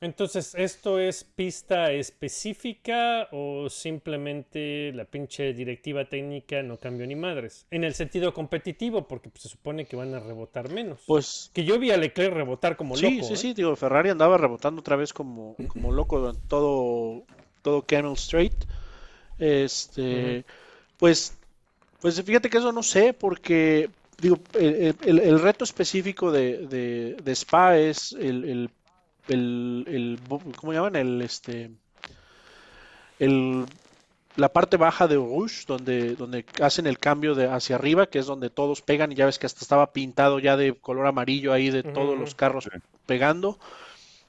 [0.00, 7.66] Entonces, ¿esto es pista específica o simplemente la pinche directiva técnica no cambió ni madres?
[7.70, 11.00] En el sentido competitivo, porque pues, se supone que van a rebotar menos.
[11.06, 13.26] Pues que yo vi a Leclerc rebotar como sí, loco.
[13.26, 13.36] sí, ¿eh?
[13.36, 17.22] sí, digo, Ferrari andaba rebotando otra vez como, como loco durante todo,
[17.62, 18.52] todo Camel Straight.
[19.38, 20.44] Este,
[20.98, 21.38] pues,
[22.00, 23.90] pues fíjate que eso no sé, porque
[24.20, 28.70] digo, el, el- el reto específico de, de- de Spa es el, el,
[29.28, 30.20] el, el-
[30.56, 30.96] ¿cómo llaman?
[30.96, 31.70] El, este,
[33.18, 33.66] el,
[34.36, 38.26] la parte baja de Rouge, donde, donde hacen el cambio de hacia arriba, que es
[38.26, 41.70] donde todos pegan, y ya ves que hasta estaba pintado ya de color amarillo ahí
[41.70, 42.70] de todos los carros
[43.06, 43.58] pegando.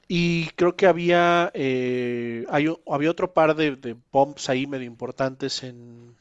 [0.08, 4.86] Y creo que había, eh, hay o- había otro par de, de bumps ahí medio
[4.86, 6.16] importantes en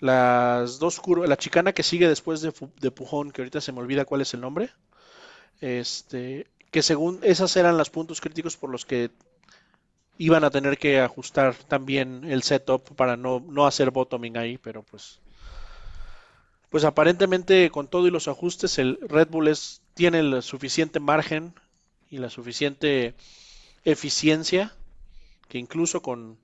[0.00, 3.80] las dos curvas, la chicana que sigue después de, de Pujón, que ahorita se me
[3.80, 4.70] olvida cuál es el nombre.
[5.60, 9.10] Este, que según esas eran los puntos críticos por los que
[10.18, 14.82] iban a tener que ajustar también el setup para no, no hacer bottoming ahí, pero
[14.82, 15.20] pues
[16.70, 21.52] pues aparentemente con todo y los ajustes el Red Bull es, tiene el suficiente margen
[22.08, 23.14] y la suficiente
[23.84, 24.74] eficiencia
[25.48, 26.38] que incluso con,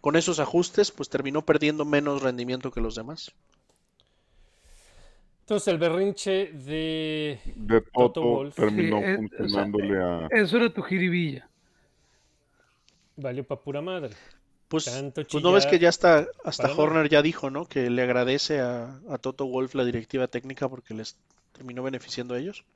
[0.00, 3.32] con esos ajustes pues terminó perdiendo menos rendimiento que los demás.
[5.48, 7.40] Entonces, el berrinche de.
[7.56, 10.26] De Toto Toto terminó Sí, es- funcionándole a.
[10.30, 11.48] Eso era tu jiribilla.
[13.16, 14.14] Valió pa' pura madre.
[14.68, 16.82] Pues, Tanto pues no ves que ya está, hasta para nada.
[16.82, 17.64] Horner ya dijo, ¿no?
[17.64, 21.16] Que le agradece a, a Toto Wolff la directiva técnica porque les
[21.52, 22.66] terminó beneficiando a ellos.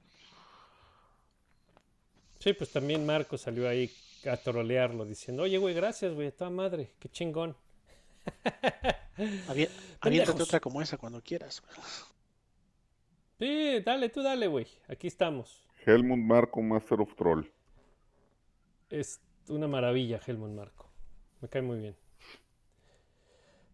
[2.39, 3.93] Sí, pues también Marco salió ahí
[4.25, 7.55] a trolearlo diciendo: Oye, güey, gracias, güey, a toda madre, qué chingón.
[10.01, 11.63] Aviéntate otra como esa cuando quieras.
[13.43, 15.67] Sí, dale, tú dale, güey, aquí estamos.
[15.85, 17.45] Helmut Marco, Master of Troll.
[18.89, 20.89] Es una maravilla, Helmut Marco.
[21.41, 21.97] Me cae muy bien.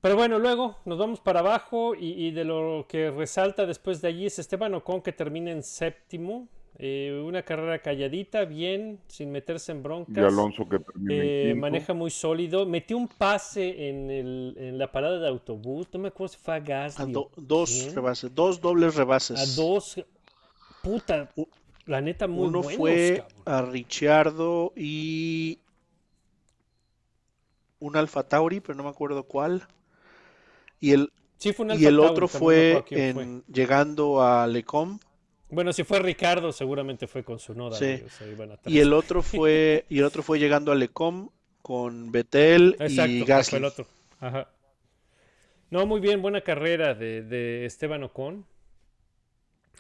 [0.01, 4.09] Pero bueno, luego nos vamos para abajo y, y de lo que resalta después de
[4.09, 6.49] allí es Esteban Ocon que termina en séptimo.
[6.81, 10.17] Eh, una carrera calladita, bien, sin meterse en broncas.
[10.17, 10.77] Y Alonso que
[11.09, 12.67] Eh, maneja muy sólido.
[12.67, 15.89] Metió un pase en, el- en la parada de autobús.
[15.93, 17.13] No me acuerdo si fue a A Gasly.
[17.13, 17.95] do- o dos quién.
[17.97, 19.39] rebases, dos dobles rebases.
[19.39, 19.97] A dos.
[20.83, 21.31] Puta.
[21.87, 23.43] La neta, muy Uno buenos, fue cabrón.
[23.47, 25.59] a Ricciardo y
[27.81, 29.67] un Alfa Tauri, pero no me acuerdo cuál.
[30.81, 33.43] Y el, Sí, fue un y el otro Tauri, fue fue.
[33.53, 34.99] llegando a Lecom.
[35.51, 37.77] Bueno, si fue Ricardo, seguramente fue con su noda.
[37.79, 38.03] Sí.
[38.05, 38.27] o sea.
[38.67, 41.31] Y el otro fue, y el otro fue llegando a Lecom
[41.63, 43.59] con Vettel Exacto, y ese fue Gasly.
[43.59, 43.87] el otro.
[44.21, 44.49] Ajá.
[45.71, 48.47] No, muy bien, buena carrera de, de Esteban Ocon.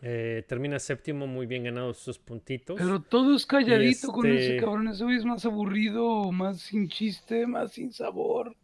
[0.02, 2.76] Eh, termina séptimo, muy bien ganados sus puntitos.
[2.78, 4.88] Pero todo es calladito con ese este- cabrón.
[4.88, 8.54] Ese güey es más aburrido, más sin chiste, más sin sabor.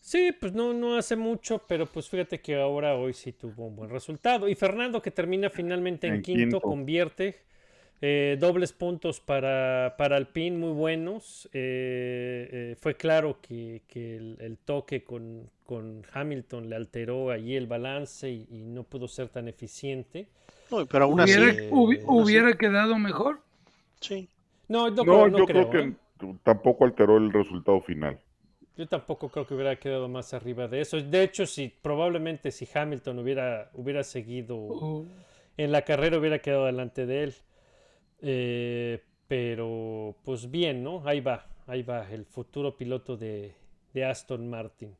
[0.00, 3.76] Sí, pues no, no hace mucho, pero pues fíjate que ahora hoy sí tuvo un
[3.76, 4.48] buen resultado.
[4.48, 6.60] Y Fernando que termina finalmente en, En quinto, quinto.
[6.60, 7.36] convierte
[8.00, 11.46] eh, dobles puntos para, para Alpine muy buenos.
[11.52, 17.54] Eh, eh, fue claro que, que el, el toque con, con Hamilton le alteró allí
[17.56, 20.28] el balance y, y no pudo ser tan eficiente.
[20.70, 23.40] No, pero aún así, Hubiera, así- hubi- aún así- hubiera quedado mejor.
[24.00, 24.28] sí.
[24.66, 25.94] No, no, No, creo- no yo creo, creo, ¿eh?
[26.20, 28.18] que tampoco alteró el resultado final.
[28.76, 30.98] Yo tampoco creo que hubiera quedado más arriba de eso.
[31.00, 35.04] De hecho, si probablemente si Hamilton hubiera, hubiera seguido O-
[35.56, 37.34] en la carrera hubiera quedado delante de él.
[38.22, 41.02] Eh, pero pues bien, ¿no?
[41.06, 43.54] Ahí va, ahí va el futuro piloto de,
[43.94, 44.96] de Aston Martin.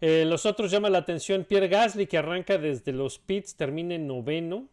[0.00, 4.06] Eh, los otros llama la atención Pierre Gasly que arranca desde los pits, termina en
[4.08, 4.68] noveno.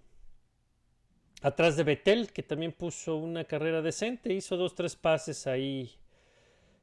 [1.41, 5.89] Atrás de Vettel, que también puso una carrera decente, hizo dos, tres pases ahí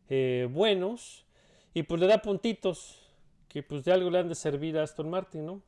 [0.08, 1.25] eh, buenos.
[1.76, 3.02] Y pues le da puntitos
[3.50, 5.62] que pues de algo le han de servir a Aston Martin, ¿no?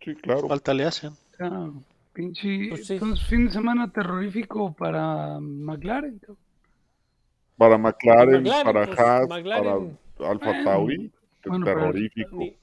[0.00, 0.46] Sí, claro.
[0.46, 1.10] Falta le hacen.
[1.40, 1.72] Ah,
[2.12, 2.68] pinche.
[2.68, 2.92] Pues sí.
[2.94, 6.20] Entonces, fin de semana terrorífico para McLaren.
[7.56, 9.98] Para McLaren, McLaren, para pues, Haas, McLaren.
[10.16, 11.12] para Alfa Bueno, Tauri,
[11.46, 12.36] bueno, pero- terrorífico.
[12.36, 12.56] Ni,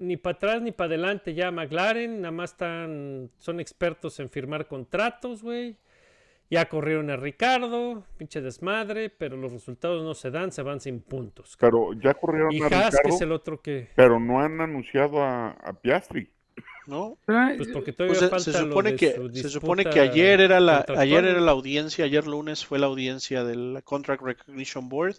[0.00, 4.66] ni para atrás ni para adelante ya McLaren, nada más están, son expertos en firmar
[4.66, 5.76] contratos, güey.
[6.50, 11.00] Ya corrieron a Ricardo, pinche desmadre, pero los resultados no se dan, se van sin
[11.00, 11.56] puntos.
[11.58, 13.88] Pero ya corrieron Y a Haas, que Ricardo, es el otro que...
[13.94, 16.30] pero no han anunciado a, a Piastri.
[16.86, 17.16] ¿No?
[17.24, 20.40] Pues porque Pues todavía se, falta se supone de que su se supone que ayer
[20.40, 25.16] era la ayer era la audiencia, ayer lunes fue la audiencia del Contract Recognition Board.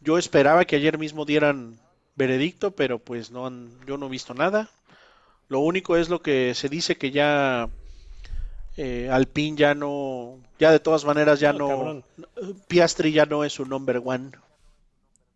[0.00, 1.78] Yo esperaba que ayer mismo dieran
[2.16, 4.68] veredicto, pero pues no han, yo no he visto nada.
[5.48, 7.68] Lo único es lo que se dice que ya
[8.76, 12.04] eh, Alpine ya no, ya de todas maneras ya No, no, cabrón.
[12.68, 14.30] Piastri ya no es su number one.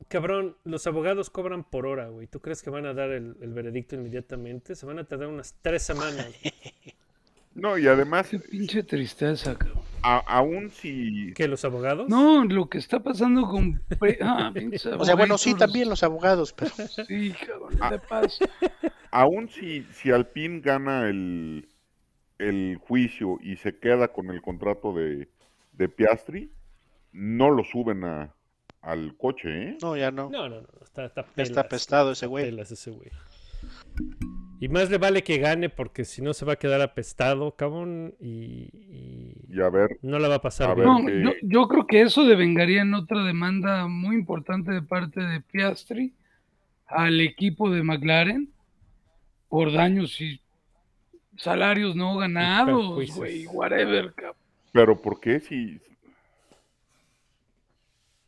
[0.09, 2.27] Cabrón, los abogados cobran por hora, güey.
[2.27, 4.75] ¿Tú crees que van a dar el, el veredicto inmediatamente?
[4.77, 6.27] Se van a tardar unas tres semanas.
[7.57, 9.81] No, y además, qué pinche tristeza, cabrón.
[10.03, 12.09] a- aún si ¿Que los abogados?
[12.09, 13.81] No, lo que está pasando con.
[13.97, 14.53] pre- Ah,
[14.99, 16.73] O sea, bueno, sí, también los abogados, pero
[17.07, 18.49] Sí, cabrón, no te pases.
[19.13, 21.69] aún si, si Alpine gana el,
[22.39, 25.29] el juicio y se queda con el contrato de,
[25.73, 26.51] de Piastri,
[27.13, 28.35] no lo suben a,
[28.83, 29.79] al coche, ¿eh?
[29.83, 30.31] no, ya no.
[30.31, 30.69] No, no, no.
[30.83, 32.61] Está, está, Ya pelas, está apestado ese está güey.
[32.61, 33.11] ese güey.
[34.61, 38.15] Y más le vale que gane porque si no se va a quedar apestado, cabrón.
[38.21, 40.87] Y, y Y a ver, no la va a pasar A bien.
[40.87, 45.21] No, que- yo, yo creo que eso devengaría en otra demanda muy importante de parte
[45.21, 46.15] de Piastri
[46.87, 48.51] al equipo de McLaren
[49.49, 50.41] por daños y
[51.37, 54.37] salarios no ganados, güey, whatever, cabrón.
[54.73, 55.81] pero ¿por qué si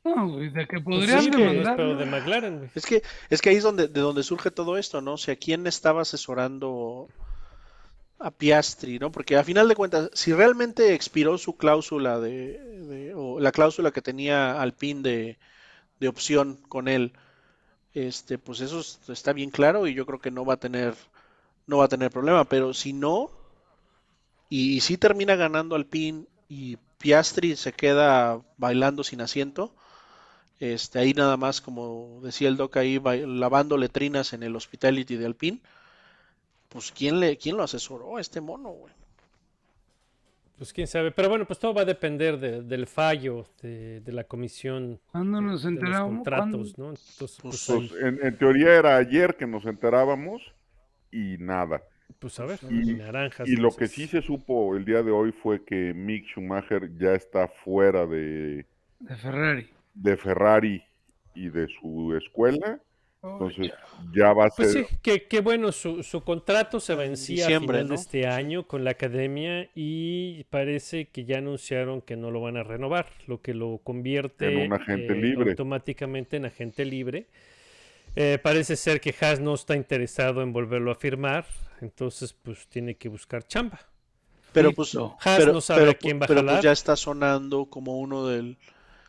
[0.05, 1.77] No, güey, de que Pues podrían sí, pero no es demandar.
[1.77, 2.71] pedo de McLaren, güey.
[2.75, 5.15] Es que, es que ahí es donde, de donde surge todo esto, ¿no?
[5.15, 7.09] O sea, ¿quién estaba asesorando
[8.21, 9.11] a Piastri, ¿no?
[9.11, 13.91] Porque a final de cuentas, si realmente expiró su cláusula de, de- o la cláusula
[13.91, 15.39] que tenía Alpine de,
[15.99, 17.13] de opción con él,
[17.93, 20.95] este, pues eso es- está bien claro y yo creo que no va a tener,
[21.67, 22.45] no va a tener problema.
[22.47, 23.31] Pero si no,
[24.49, 29.75] y, si termina ganando Alpine y Piastri se queda bailando sin asiento,
[30.61, 35.27] este, ahí nada más, como decía el Doc ahí, lavando letrinas en el Hospitality de
[35.27, 35.63] Alpine.
[36.69, 38.95] Pues ¿quién le, quién lo asesoró a este mono, güey?
[40.57, 41.11] Pues quién sabe.
[41.13, 45.41] Pero bueno, pues todo va a depender de- del fallo de, de la comisión ¿Cuándo
[45.41, 46.01] nos de los enteramos?
[46.01, 46.79] contratos, ¿Cuándo?
[46.79, 46.91] ¿no?
[46.91, 50.55] Entonces, Pues, pues, pues, en teoría era ayer que nos enterábamos
[51.11, 51.83] y nada.
[52.19, 53.49] pues, a ver, Y- naranjas.
[53.49, 57.15] Y lo que sí se supo el día de hoy fue que Mick Schumacher ya
[57.15, 58.67] está fuera de,
[59.01, 59.69] De Ferrari.
[59.95, 60.83] de Ferrari
[61.35, 62.81] y de su escuela.
[63.23, 63.73] Oh, Entonces
[64.15, 64.87] ya va a Pues ser...
[64.87, 67.89] sí, que, que bueno, su, su contrato se vencía a final ¿no?
[67.89, 72.57] de este año con la academia y parece que ya anunciaron que no lo van
[72.57, 75.51] a renovar, lo que lo convierte En un agente eh, libre.
[75.51, 77.27] automáticamente en agente libre.
[78.17, 81.47] Eh, parece ser que Haas no está interesado en volverlo a firmar,
[81.81, 83.81] entonces pues tiene que buscar chamba.
[84.53, 85.03] Pero pues.
[85.21, 86.61] Haas pero, no sabe pero a quién va a pero pues jalar.
[86.61, 88.59] ya está sonando como uno del,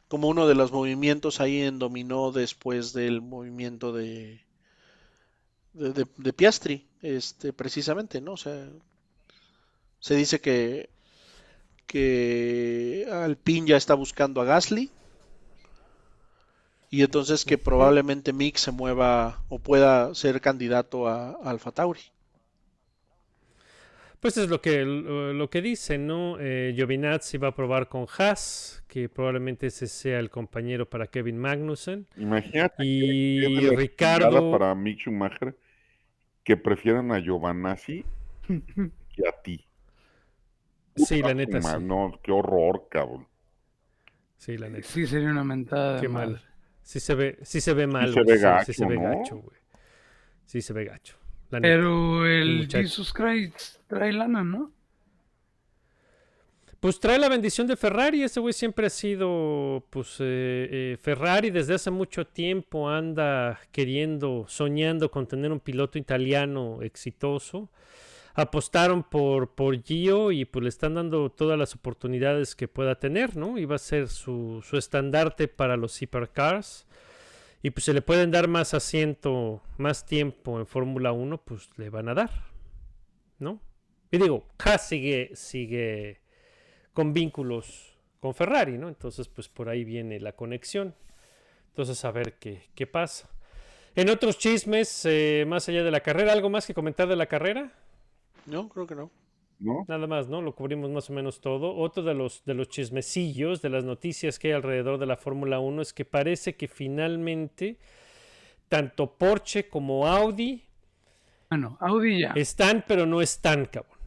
[0.09, 4.45] como uno de los movimientos ahí en dominó después del movimiento de,
[5.73, 8.33] de, de- de Piastri, este, precisamente, ¿no?
[8.33, 8.67] O sea,
[9.99, 10.89] se dice que
[11.87, 14.91] que Alpine ya está buscando a Gasly
[16.89, 22.01] y entonces que probablemente Mick se mueva o pueda ser candidato a, a Alfa Tauri.
[24.19, 26.37] Pues es lo que, lo, lo que dice, ¿no?
[26.39, 31.37] Eh, Giovinazzi va a probar con Haas, que probablemente ese sea el compañero para Kevin
[31.37, 32.07] Magnussen.
[32.17, 35.55] Imagínate Y que Ricardo- para Mick Schumacher
[36.43, 38.05] que prefieran a Giovanazzi
[38.47, 39.63] que a ti.
[40.95, 41.77] Sí, la neta, sí.
[41.79, 43.27] No, qué horror, cabrón.
[44.37, 44.87] Sí, la neta.
[44.87, 46.01] Sí, sería una mentada.
[46.01, 46.41] Qué mal.
[46.87, 48.95] Sí se ve, sí se ve mal, se güey, ve sí, gacho, sí se ve
[48.95, 49.01] ¿no?
[49.01, 49.57] gacho, güey.
[50.45, 51.17] Sí se ve gacho.
[51.49, 51.75] la neta.
[51.75, 52.81] Pero el muchacho.
[52.81, 54.71] Jesus Christ trae lana, ¿no?
[56.79, 58.23] Pues trae la bendición de Ferrari.
[58.23, 64.45] Ese güey siempre ha sido, pues, eh, eh, Ferrari desde hace mucho tiempo anda queriendo,
[64.47, 67.69] soñando con tener un piloto italiano exitoso.
[68.39, 73.35] Apostaron por, por Gio y pues le están dando todas las oportunidades que pueda tener,
[73.35, 73.57] ¿no?
[73.57, 76.85] Y va a ser su, su estandarte para los hipercars.
[77.63, 81.89] Y pues se le pueden dar más asiento, más tiempo en Fórmula 1, pues le
[81.89, 82.29] van a dar,
[83.39, 83.59] ¿no?
[84.11, 86.21] Y digo, Haas sigue, sigue
[86.93, 88.87] con vínculos con Ferrari, ¿no?
[88.87, 90.93] Entonces, pues por ahí viene la conexión.
[91.69, 93.31] Entonces, a ver qué, qué pasa.
[93.95, 97.25] En otros chismes, eh, más allá de la carrera, ¿algo más que comentar de la
[97.25, 97.73] carrera?
[98.47, 99.11] No, creo que no.
[99.59, 99.85] ¿no?
[99.87, 100.41] Nada más, ¿no?
[100.41, 101.75] Lo cubrimos más o menos todo.
[101.75, 105.59] Otro de los, de los chismecillos, de las noticias que hay alrededor de la Fórmula
[105.59, 107.77] 1 es que parece que finalmente
[108.69, 110.63] tanto Porsche como Audi
[111.49, 112.33] Bueno, Audi ya.
[112.35, 113.97] están, pero no están, cabrón.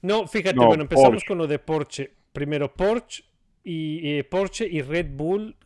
[0.00, 1.26] No, fíjate, No, bueno, empezamos Porsche.
[1.26, 2.12] con lo de Porsche.
[2.32, 3.24] Primero Porsche
[3.64, 5.56] y eh, Porsche y Red Bull.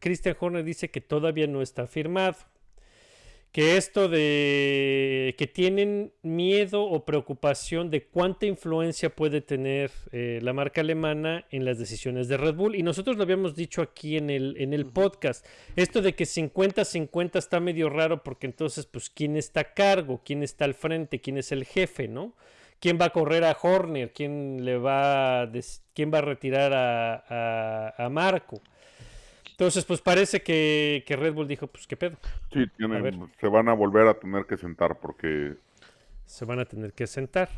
[0.00, 2.36] Christian Horner dice que todavía no está firmado.
[3.52, 10.52] Que esto de que tienen miedo o preocupación de cuánta influencia puede tener eh, la
[10.52, 12.76] marca alemana en las decisiones de Red Bull.
[12.76, 15.44] Y nosotros lo habíamos dicho aquí en el, en el podcast.
[15.74, 20.20] Esto de que 50-50 está medio raro porque entonces, pues, ¿quién está a cargo?
[20.24, 21.20] ¿Quién está al frente?
[21.20, 22.36] ¿Quién es el jefe, no?
[22.78, 24.12] ¿Quién va a correr a Horner?
[24.12, 25.50] ¿Quién le va a,
[25.92, 28.62] quién va a retirar a, a- a Marco?
[29.60, 32.16] Entonces, pues parece que, que Red Bull dijo, pues, ¿qué pedo?
[32.50, 33.14] Sí, ver.
[33.38, 35.52] se van a volver a tener que sentar porque
[36.24, 37.50] se van a tener que sentar.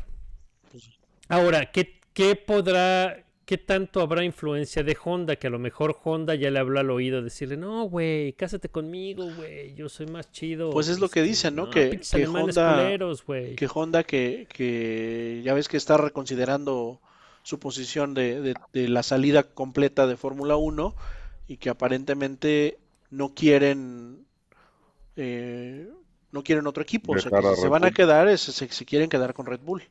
[1.29, 5.37] Ahora, ¿qué, qué podrá, qué tanto habrá influencia de Honda?
[5.37, 9.25] Que a lo mejor Honda ya le habló al oído, decirle, no, güey, cásate conmigo,
[9.37, 10.71] güey, yo soy más chido.
[10.71, 11.69] Pues es lo que este, dicen, ¿no?
[11.69, 13.55] Que- Honda- culeros, güey".
[13.55, 16.99] Que Honda, que, que ya ves que está reconsiderando
[17.43, 20.93] su posición de, de- de la salida completa de Fórmula 1
[21.47, 22.79] y que aparentemente
[23.09, 24.25] no quieren
[25.15, 25.89] eh,
[26.31, 27.13] no quieren otro equipo.
[27.13, 27.93] O sea, que si se Red van a Bull.
[27.93, 29.83] quedar, es- se, se quieren quedar con Red Bull.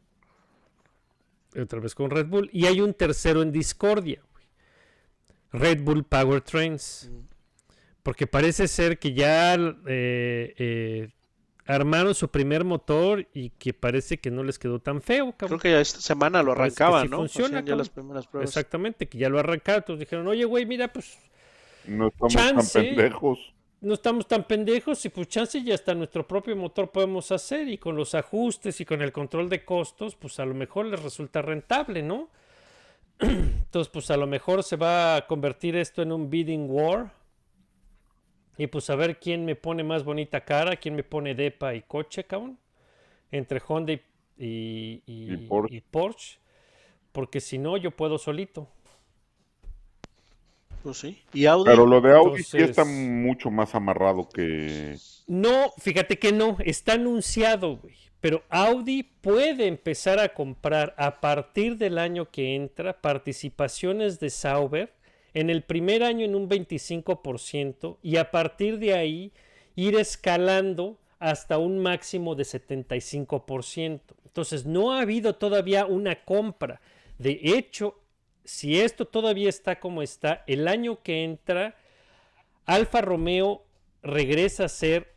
[1.60, 2.48] Otra vez con Red Bull.
[2.52, 4.22] Y hay un tercero en discordia.
[5.52, 7.10] Red Bull Powertrains.
[8.02, 11.10] Porque parece ser que ya eh, eh,
[11.66, 15.60] armaron su primer motor y que parece que no les quedó tan feo, cabrón.
[15.60, 17.18] Creo que ya esta semana lo arrancaban, sí ¿no?
[17.18, 17.78] funciona, Hacían ya cabrón.
[17.78, 18.50] las primeras pruebas.
[18.50, 19.82] Exactamente, que ya lo arrancaron.
[19.82, 21.16] Entonces dijeron, oye, güey, mira, pues
[21.86, 22.78] no estamos Chance.
[22.80, 23.52] tan pendejos.
[23.80, 27.78] no estamos tan pendejos y pues chance ya hasta nuestro propio motor podemos hacer y
[27.78, 31.42] con los ajustes y con el control de costos, pues a lo mejor les resulta
[31.42, 32.28] rentable, ¿no?
[33.18, 37.12] Entonces, pues a lo mejor se va a convertir esto en un bidding war.
[38.58, 41.82] Y pues a ver quién me pone más bonita cara, quién me pone depa y
[41.82, 42.58] coche, cabrón.
[43.30, 44.00] Entre Honda y,
[44.36, 46.38] y- y- Y y Porsche.
[47.12, 48.68] Porque si no, yo puedo solito.
[50.82, 51.22] Pues sí.
[51.32, 54.96] Y Audi, Pero lo de Audi sí está mucho más amarrado que...
[55.26, 57.94] No, fíjate que no, está anunciado, güey.
[58.20, 64.92] Pero Audi puede empezar a comprar a partir del año que entra participaciones de Sauber
[65.34, 69.32] en el primer año en un 25% y a partir de ahí
[69.74, 74.00] ir escalando hasta un máximo de 75%.
[74.24, 76.80] Entonces no ha habido todavía una compra.
[77.18, 78.01] De hecho,
[78.44, 81.76] si esto todavía está como está, el año que entra,
[82.66, 83.64] Alfa Romeo
[84.02, 85.14] regresa a ser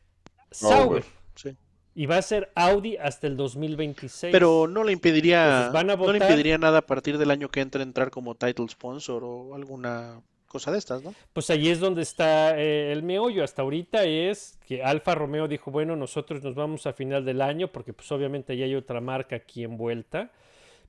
[0.51, 1.03] Sauber.
[1.35, 1.55] sí.
[1.97, 4.31] Y va a ser Audi hasta el 2026.
[4.31, 7.49] Pero no le impediría, Entonces, van a no le impediría nada a partir del año
[7.49, 10.21] que entre entrar como title sponsor o alguna
[10.55, 11.13] cosa de estas, ¿no?
[11.33, 13.43] Pues ahí es donde está eh, el meollo.
[13.43, 17.69] Hasta ahorita es que Alfa Romeo dijo, bueno, nosotros nos vamos a final del año
[17.69, 20.31] porque pues obviamente ya hay otra marca aquí envuelta.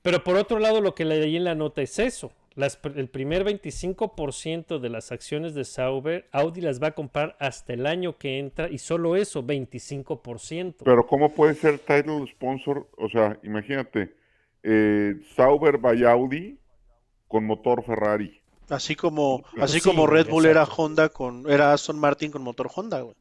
[0.06, 2.30] Pero por otro lado, lo que leí en la nota es eso.
[2.54, 7.72] Las el primer 25% de las acciones de Sauber, Audi las va a comprar hasta
[7.72, 10.76] el año que entra y solo eso, 25%.
[10.84, 12.86] Pero ¿cómo puede ser title sponsor?
[12.96, 14.14] O sea, imagínate,
[14.62, 16.56] eh, Sauber by Audi
[17.26, 18.40] con motor Ferrari.
[18.68, 20.62] Así como, así sí, como Red Bull era.
[20.66, 23.16] Honda con, era Aston Martin con motor Honda, güey.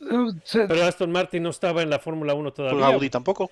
[0.00, 2.86] Eh, Pero Aston Martin no estaba en la Fórmula 1 Con todavía.
[2.86, 3.48] Audi tampoco.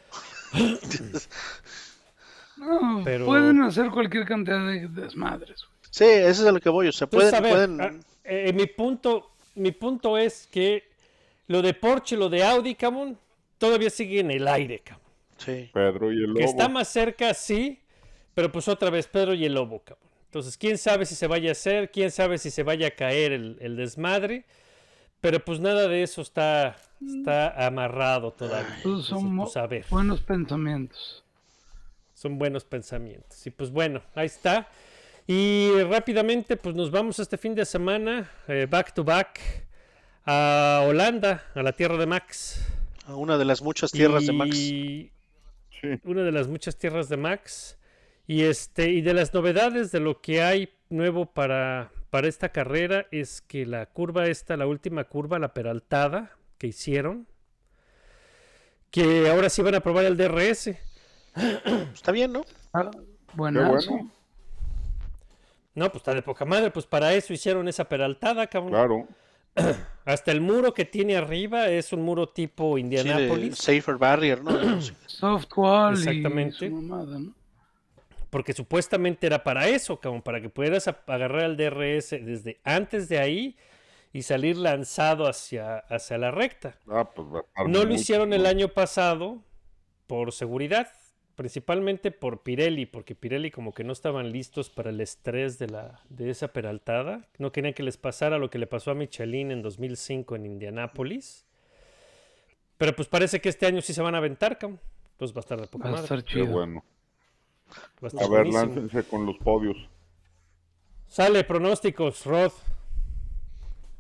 [2.57, 5.65] No, pero- Pueden hacer cualquier cantidad de desmadres.
[5.65, 5.79] güey.
[5.91, 6.89] Sí, eso es a lo que voy.
[6.89, 10.89] O sea, Entonces, pueden, a ver, pueden, ah, eh, mi, punto, mi punto es que
[11.47, 13.19] lo de Porsche, lo de Audi, cabrón,
[13.57, 15.07] todavía sigue en el aire, cabrón.
[15.39, 15.71] sí.
[15.73, 16.51] Pedro y el Que Lobo.
[16.51, 17.81] está más cerca, sí,
[18.35, 20.07] pero pues otra vez Pedro y el Lobo, cabrón.
[20.27, 23.33] Entonces, quién sabe si se vaya a hacer, quién sabe si se vaya a caer
[23.33, 24.45] el, el desmadre,
[25.23, 26.77] pero pues nada de eso está,
[27.07, 28.79] está amarrado todavía.
[28.83, 29.85] Todos son pues, a ver.
[29.91, 31.25] buenos pensamientos.
[32.15, 33.47] Son buenos pensamientos.
[33.47, 34.69] Y pues bueno, ahí está.
[35.27, 39.39] Y rápidamente, pues nos vamos este fin de semana, eh, back to back,
[40.25, 42.67] a Holanda, a la tierra de Max.
[43.07, 44.57] A una de las muchas tierras de Max.
[44.57, 45.13] Sí.
[46.05, 47.79] una de las muchas tierras de Max.
[48.27, 53.07] Y este, y de las novedades de lo que hay nuevo para, para esta carrera
[53.11, 57.27] es que la curva esta, la última curva, la peraltada que hicieron,
[58.91, 60.71] que ahora sí van a probar el DRS.
[61.95, 62.45] Está bien, ¿no?
[62.73, 62.99] Ah, Qué
[63.35, 63.79] bueno,
[65.75, 68.73] No, pues está de poca madre, pues para eso hicieron esa peraltada, cabrón.
[68.73, 69.09] claro.
[70.05, 73.59] Hasta el muro que tiene arriba es un muro tipo Sí, Indianapolis.
[73.59, 74.81] Safer Barrier, ¿no?
[74.81, 74.93] Sí.
[75.07, 76.67] Soft wall Exactamente.
[76.67, 77.35] y su mamada, ¿no?
[78.31, 83.19] Porque supuestamente era para eso, como para que pudieras agarrar el DRS desde antes de
[83.19, 83.57] ahí
[84.13, 86.77] y salir lanzado hacia, hacia la recta.
[86.89, 89.43] Ah, pues va a estar No lo hicieron el año pasado
[90.07, 90.89] por seguridad,
[91.35, 96.01] principalmente por Pirelli, porque Pirelli como que no estaban listos para el estrés de, la,
[96.09, 97.29] de esa peraltada.
[97.39, 101.45] No querían que les pasara lo que le pasó a Michelin en 2005 en Indianápolis.
[102.79, 104.81] Pero pues parece que este año sí se van a aventar, cabrón.
[105.13, 106.05] Entonces va a estar de poca Va a madre.
[106.17, 106.85] estar Qué bueno.
[108.03, 108.65] Va a estar A ver, buenísimo.
[108.65, 109.77] láncense con los podios.
[111.07, 112.53] Sale, pronósticos, Rod.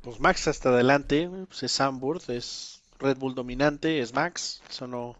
[0.08, 5.18] Pues Max hasta adelante, pues es Samburt, es Red Bull dominante, es Max, eso no,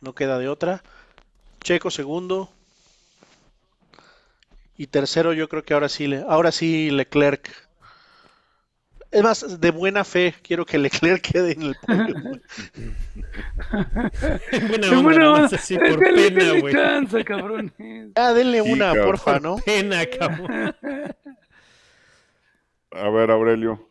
[0.00, 0.84] no queda de otra.
[1.64, 2.48] Checo segundo.
[4.76, 7.50] Y tercero yo creo que ahora sí, le- ahora sí Leclerc.
[9.10, 10.78] Es más, de buena fe, quiero que
[11.18, 12.14] Leclerc quede en el podio.
[14.68, 15.56] buena onda, buena nomás onda.
[15.56, 16.72] así por Denle- pena, denle güey.
[16.72, 17.72] chance, cabrones.
[18.14, 19.06] Ah, denle Sí, una, cabrón.
[19.06, 19.56] porfa, ¿no?
[19.56, 20.76] Pena, cabrón.
[22.92, 23.87] A ver, Aurelio.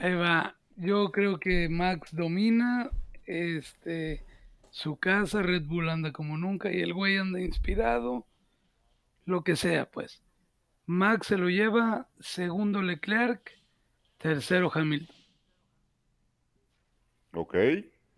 [0.00, 0.56] Ahí va.
[0.76, 2.90] Yo creo que Max domina.
[3.26, 4.24] Este,
[4.70, 8.26] su casa, Red Bull anda como nunca y el güey anda inspirado.
[9.24, 10.22] Lo que sea, pues.
[10.86, 13.52] Max se lo lleva, segundo Leclerc,
[14.16, 15.16] tercero Hamilton.
[17.34, 17.56] Ok.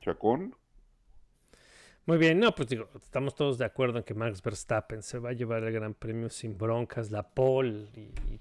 [0.00, 0.54] Chacón.
[2.06, 5.30] Muy bien, no, pues digo, estamos todos de acuerdo en que Max Verstappen se va
[5.30, 8.40] a llevar el Gran Premio sin broncas, la pole y, y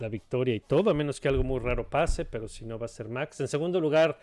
[0.00, 2.86] la victoria y todo, a menos que algo muy raro pase, pero si no va
[2.86, 3.40] a ser Max.
[3.40, 4.18] En segundo lugar,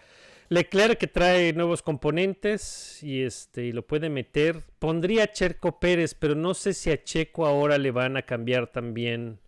[0.50, 4.64] Leclerc que trae nuevos componentes y este y lo puede meter.
[4.80, 8.68] Pondría a Checo Pérez, pero no sé si a Checo ahora le van a cambiar
[8.68, 9.40] también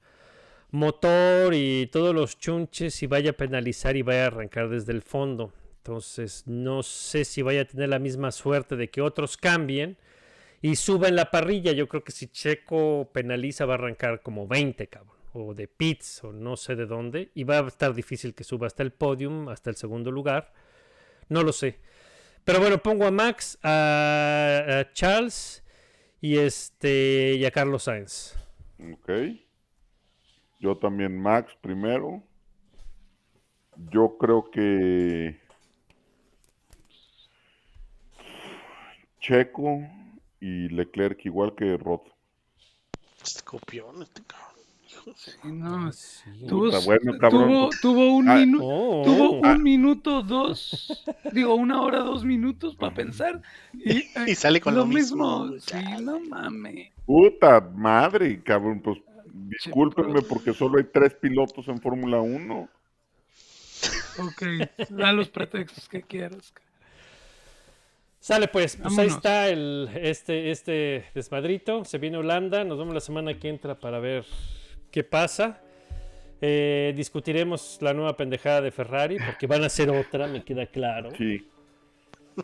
[0.71, 5.01] motor y todos los chunches y vaya a penalizar y vaya a arrancar desde el
[5.01, 5.53] fondo.
[5.78, 9.97] Entonces no sé si vaya a tener la misma suerte de que otros cambien
[10.61, 11.73] y suba en la parrilla.
[11.73, 15.15] Yo creo que si Checo penaliza va a arrancar como 20, cabrón.
[15.38, 17.32] O de pits o no sé de dónde.
[17.36, 20.54] Y va a estar difícil que suba hasta el podium, hasta el segundo lugar.
[21.28, 21.80] No lo sé.
[22.46, 25.64] Pero bueno, pongo a Max, a, a Charles
[26.22, 28.36] y este y a Carlos Sainz.
[28.94, 29.12] Ok.
[30.60, 32.24] Yo también Max primero.
[33.92, 35.38] Yo creo que
[39.20, 39.80] Checo
[40.40, 42.02] y Leclerc igual que Rod.
[43.44, 44.55] Copión, este cabrón.
[45.43, 46.24] No, Sí.
[46.48, 47.48] tuvo, bueno, cabrón.
[47.48, 48.66] tuvo, tuvo un Ah, minuto.
[48.66, 49.52] Oh, Tuvo oh.
[49.54, 53.41] un minuto, dos, digo, una hora, dos minutos para pensar.
[53.74, 56.91] Y, eh, Y sale con lo mismo, Sí, no mames.
[57.06, 58.82] Puta madre, cabrón.
[58.82, 59.00] Pues
[59.34, 62.70] discúlpenme porque solo hay tres pilotos en Fórmula 1.
[64.18, 64.43] Ok,
[64.89, 66.54] da los pretextos que quieras.
[68.20, 71.86] Sale pues, pues ahí está el, este, este desmadrito.
[71.86, 72.64] Se viene Holanda.
[72.64, 74.26] Nos vemos la semana que entra para ver
[74.96, 75.62] qué pasa.
[76.39, 81.10] Eh, discutiremos la nueva pendejada de Ferrari porque van a ser otra, me queda claro.
[81.18, 81.46] Sí.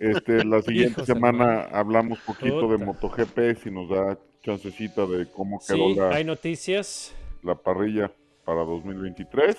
[0.02, 2.78] Este, la siguiente semana hablamos poquito de.
[2.78, 7.14] MotoGP si nos da chancecita de cómo quedó Sí, la, hay noticias.
[7.42, 8.12] la parrilla
[8.44, 9.56] para 2023.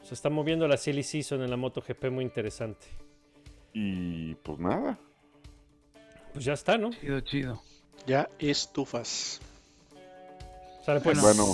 [0.00, 2.86] Se está moviendo la silly season en la MotoGP muy interesante.
[3.74, 4.98] Y pues nada.
[6.32, 6.90] Pues ya está, ¿no?
[6.92, 7.62] Chido, chido.
[8.06, 9.40] Ya estufas.
[10.84, 11.20] Sale pues.
[11.20, 11.46] Bueno,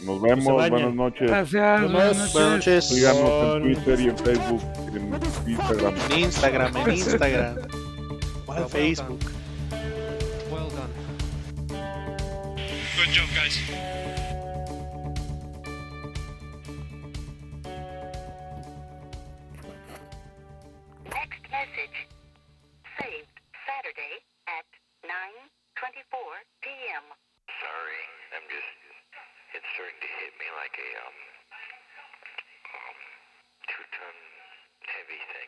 [0.00, 0.44] Nos vemos.
[0.70, 1.28] Buenas noches.
[1.30, 2.88] Gracias, buenas noches.
[2.88, 4.62] Síganos en Twitter y en Facebook,
[4.94, 5.14] en
[5.48, 5.94] Instagram.
[6.10, 7.56] En Instagram, en Instagram.
[8.46, 9.20] ¿Cuál Facebook?
[10.50, 10.92] Well done.
[12.96, 13.58] Good job, guys.
[21.10, 21.96] Next message.
[22.98, 23.28] Saved
[23.66, 24.14] Saturday
[24.46, 24.66] at
[25.02, 26.53] 9:24
[30.24, 31.18] hit me like a um,
[32.72, 32.98] um,
[33.68, 34.16] two-ton
[34.88, 35.43] heavy thing.